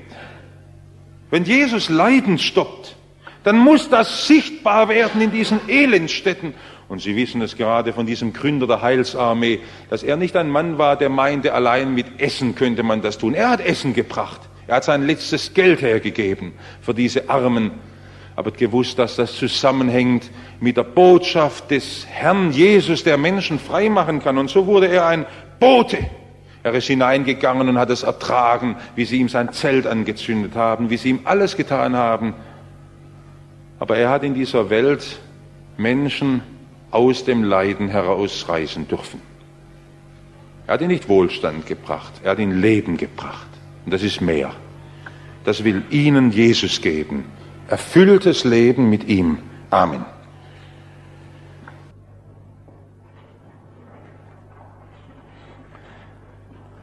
wenn 1.28 1.42
Jesus 1.42 1.88
Leiden 1.88 2.38
stoppt, 2.38 2.94
dann 3.42 3.58
muss 3.58 3.90
das 3.90 4.28
sichtbar 4.28 4.88
werden 4.88 5.20
in 5.20 5.32
diesen 5.32 5.58
Elendstädten. 5.68 6.54
Und 6.88 7.02
Sie 7.02 7.16
wissen 7.16 7.42
es 7.42 7.56
gerade 7.56 7.92
von 7.92 8.06
diesem 8.06 8.32
Gründer 8.32 8.68
der 8.68 8.80
Heilsarmee, 8.80 9.58
dass 9.90 10.04
er 10.04 10.16
nicht 10.16 10.36
ein 10.36 10.48
Mann 10.48 10.78
war, 10.78 10.94
der 10.94 11.08
meinte, 11.08 11.52
allein 11.52 11.96
mit 11.96 12.20
Essen 12.20 12.54
könnte 12.54 12.84
man 12.84 13.02
das 13.02 13.18
tun. 13.18 13.34
Er 13.34 13.50
hat 13.50 13.60
Essen 13.60 13.92
gebracht. 13.92 14.42
Er 14.68 14.76
hat 14.76 14.84
sein 14.84 15.04
letztes 15.04 15.52
Geld 15.52 15.82
hergegeben 15.82 16.52
für 16.80 16.94
diese 16.94 17.28
Armen. 17.28 17.72
Aber 18.42 18.56
gewusst, 18.56 18.98
dass 18.98 19.16
das 19.16 19.36
zusammenhängt 19.36 20.30
mit 20.60 20.76
der 20.76 20.84
Botschaft 20.84 21.70
des 21.70 22.06
Herrn 22.08 22.52
Jesus, 22.52 23.04
der 23.04 23.16
Menschen 23.16 23.58
frei 23.58 23.88
machen 23.88 24.22
kann. 24.22 24.38
Und 24.38 24.50
so 24.50 24.66
wurde 24.66 24.88
er 24.88 25.06
ein 25.06 25.26
Bote 25.60 25.98
er 26.62 26.74
ist 26.74 26.86
hineingegangen 26.86 27.68
und 27.68 27.78
hat 27.78 27.90
es 27.90 28.04
ertragen, 28.04 28.76
wie 28.94 29.04
sie 29.04 29.18
ihm 29.18 29.28
sein 29.28 29.52
Zelt 29.52 29.86
angezündet 29.86 30.54
haben, 30.54 30.90
wie 30.90 30.96
sie 30.96 31.10
ihm 31.10 31.20
alles 31.24 31.56
getan 31.56 31.96
haben. 31.96 32.34
Aber 33.80 33.96
er 33.96 34.10
hat 34.10 34.22
in 34.22 34.34
dieser 34.34 34.70
Welt 34.70 35.20
Menschen 35.76 36.42
aus 36.92 37.24
dem 37.24 37.42
Leiden 37.42 37.88
herausreißen 37.88 38.86
dürfen. 38.86 39.20
Er 40.68 40.74
hat 40.74 40.82
ihn 40.82 40.88
nicht 40.88 41.08
Wohlstand 41.08 41.66
gebracht, 41.66 42.12
er 42.22 42.32
hat 42.32 42.38
ihn 42.38 42.60
Leben 42.60 42.96
gebracht. 42.96 43.48
Und 43.84 43.92
das 43.92 44.04
ist 44.04 44.20
mehr. 44.20 44.52
Das 45.44 45.64
will 45.64 45.82
ihnen 45.90 46.30
Jesus 46.30 46.80
geben. 46.80 47.24
Erfülltes 47.72 48.44
Leben 48.44 48.90
mit 48.90 49.08
ihm. 49.08 49.38
Amen. 49.70 50.04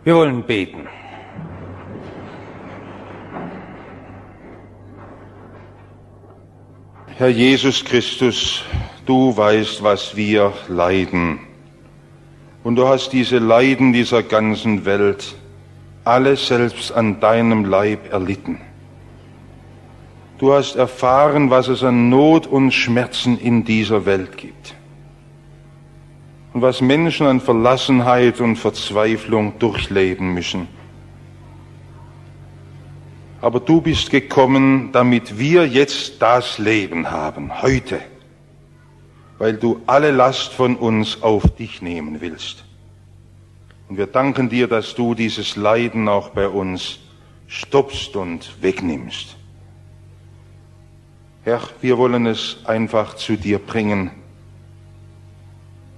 Wir 0.04 0.16
wollen 0.16 0.42
beten. 0.42 0.88
Herr 7.18 7.30
Jesus 7.30 7.86
Christus, 7.86 8.64
du 9.06 9.38
weißt, 9.38 9.84
was 9.84 10.16
wir 10.16 10.54
leiden. 10.70 11.40
Und 12.64 12.78
du 12.78 12.88
hast 12.88 13.12
diese 13.12 13.38
Leiden 13.38 13.94
dieser 13.94 14.24
ganzen 14.24 14.86
Welt 14.86 15.36
alle 16.04 16.36
selbst 16.36 16.92
an 16.92 17.20
deinem 17.20 17.66
Leib 17.66 18.12
erlitten. 18.12 18.60
Du 20.40 20.54
hast 20.54 20.78
erfahren, 20.78 21.50
was 21.50 21.68
es 21.68 21.84
an 21.84 22.08
Not 22.10 22.48
und 22.48 22.72
Schmerzen 22.72 23.38
in 23.38 23.66
dieser 23.66 24.06
Welt 24.06 24.38
gibt 24.38 24.74
und 26.54 26.62
was 26.62 26.80
Menschen 26.80 27.28
an 27.28 27.42
Verlassenheit 27.42 28.40
und 28.40 28.56
Verzweiflung 28.56 29.60
durchleben 29.60 30.34
müssen. 30.34 30.70
Aber 33.42 33.60
du 33.60 33.82
bist 33.82 34.12
gekommen, 34.12 34.94
damit 34.94 35.38
wir 35.38 35.68
jetzt 35.68 36.22
das 36.22 36.58
Leben 36.58 37.12
haben, 37.12 37.62
heute, 37.62 38.00
weil 39.40 39.58
du 39.58 39.82
alle 39.88 40.12
Last 40.12 40.54
von 40.54 40.78
uns 40.78 41.22
auf 41.22 41.44
dich 41.58 41.82
nehmen 41.82 42.22
willst. 42.22 42.64
Und 43.90 43.98
wir 43.98 44.08
danken 44.08 44.48
dir, 44.48 44.68
dass 44.68 44.96
du 44.96 45.16
dieses 45.16 45.58
Leiden 45.58 46.08
auch 46.08 46.30
bei 46.30 46.48
uns 46.48 47.00
stoppst 47.48 48.16
und 48.16 48.62
wegnimmst. 48.62 49.39
Herr, 51.44 51.62
wir 51.80 51.98
wollen 51.98 52.26
es 52.26 52.58
einfach 52.66 53.16
zu 53.16 53.38
dir 53.38 53.60
bringen 53.60 54.12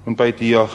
und 0.05 0.15
bei 0.15 0.31
dir 0.31 0.69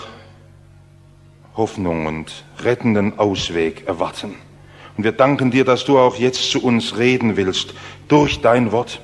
Hoffnung 1.57 2.07
und 2.07 2.45
rettenden 2.59 3.19
Ausweg 3.19 3.87
erwarten. 3.87 4.35
Und 4.97 5.05
wir 5.05 5.13
danken 5.13 5.53
dir, 5.53 5.65
dass 5.65 5.85
du 5.85 5.99
auch 5.99 6.17
jetzt 6.17 6.51
zu 6.51 6.63
uns 6.63 6.97
reden 6.99 7.37
willst 7.37 7.75
durch 8.09 8.41
dein 8.41 8.73
Wort 8.73 9.01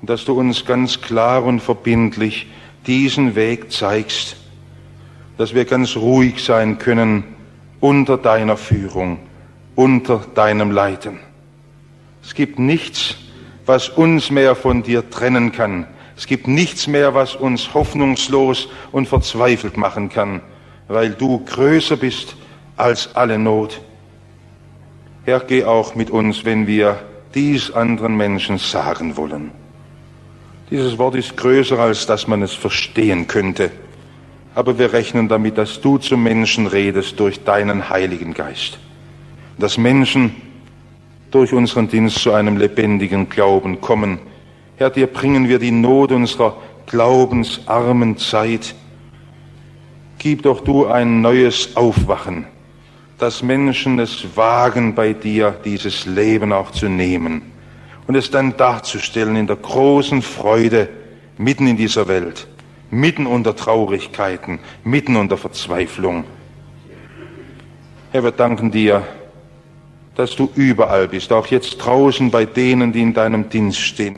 und 0.00 0.10
dass 0.10 0.24
du 0.24 0.38
uns 0.38 0.66
ganz 0.66 1.00
klar 1.00 1.44
und 1.44 1.60
verbindlich 1.60 2.48
diesen 2.86 3.36
Weg 3.36 3.70
zeigst, 3.70 4.36
dass 5.38 5.54
wir 5.54 5.66
ganz 5.66 5.96
ruhig 5.96 6.42
sein 6.42 6.78
können 6.78 7.24
unter 7.78 8.18
deiner 8.18 8.56
Führung, 8.56 9.20
unter 9.76 10.18
deinem 10.34 10.72
Leiten. 10.72 11.20
Es 12.22 12.34
gibt 12.34 12.58
nichts, 12.58 13.16
was 13.66 13.88
uns 13.88 14.30
mehr 14.30 14.54
von 14.54 14.82
dir 14.82 15.08
trennen 15.10 15.52
kann, 15.52 15.86
es 16.20 16.26
gibt 16.26 16.46
nichts 16.46 16.86
mehr, 16.86 17.14
was 17.14 17.34
uns 17.34 17.72
hoffnungslos 17.72 18.68
und 18.92 19.08
verzweifelt 19.08 19.78
machen 19.78 20.10
kann, 20.10 20.42
weil 20.86 21.12
du 21.12 21.42
größer 21.46 21.96
bist 21.96 22.36
als 22.76 23.16
alle 23.16 23.38
Not. 23.38 23.80
Herr, 25.24 25.40
geh 25.40 25.64
auch 25.64 25.94
mit 25.94 26.10
uns, 26.10 26.44
wenn 26.44 26.66
wir 26.66 27.00
dies 27.34 27.70
anderen 27.70 28.18
Menschen 28.18 28.58
sagen 28.58 29.16
wollen. 29.16 29.50
Dieses 30.70 30.98
Wort 30.98 31.14
ist 31.14 31.38
größer, 31.38 31.78
als 31.78 32.04
dass 32.04 32.26
man 32.26 32.42
es 32.42 32.52
verstehen 32.52 33.26
könnte. 33.26 33.70
Aber 34.54 34.78
wir 34.78 34.92
rechnen 34.92 35.26
damit, 35.26 35.56
dass 35.56 35.80
du 35.80 35.96
zum 35.96 36.22
Menschen 36.22 36.66
redest 36.66 37.18
durch 37.18 37.44
deinen 37.44 37.88
Heiligen 37.88 38.34
Geist. 38.34 38.78
Dass 39.56 39.78
Menschen 39.78 40.34
durch 41.30 41.52
unseren 41.52 41.88
Dienst 41.88 42.18
zu 42.18 42.32
einem 42.32 42.56
lebendigen 42.56 43.28
Glauben 43.28 43.80
kommen, 43.80 44.18
Herr, 44.76 44.88
dir 44.88 45.08
bringen 45.08 45.46
wir 45.46 45.58
die 45.58 45.72
Not 45.72 46.10
unserer 46.10 46.56
glaubensarmen 46.86 48.16
Zeit. 48.16 48.74
Gib 50.18 50.42
doch 50.42 50.62
du 50.62 50.86
ein 50.86 51.20
neues 51.20 51.76
Aufwachen, 51.76 52.46
dass 53.18 53.42
Menschen 53.42 53.98
es 53.98 54.24
wagen, 54.36 54.94
bei 54.94 55.12
dir 55.12 55.54
dieses 55.66 56.06
Leben 56.06 56.52
auch 56.52 56.70
zu 56.70 56.88
nehmen 56.88 57.42
und 58.06 58.14
es 58.14 58.30
dann 58.30 58.56
darzustellen 58.56 59.36
in 59.36 59.46
der 59.46 59.56
großen 59.56 60.22
Freude 60.22 60.88
mitten 61.36 61.66
in 61.66 61.76
dieser 61.76 62.08
Welt, 62.08 62.48
mitten 62.90 63.26
unter 63.26 63.54
Traurigkeiten, 63.54 64.60
mitten 64.82 65.16
unter 65.16 65.36
Verzweiflung. 65.36 66.24
Herr, 68.12 68.24
wir 68.24 68.32
danken 68.32 68.70
dir, 68.70 69.06
dass 70.20 70.36
du 70.36 70.50
überall 70.54 71.08
bist, 71.08 71.32
auch 71.32 71.46
jetzt 71.46 71.78
draußen 71.78 72.30
bei 72.30 72.44
denen, 72.44 72.92
die 72.92 73.00
in 73.00 73.14
deinem 73.14 73.48
Dienst 73.48 73.80
stehen. 73.80 74.16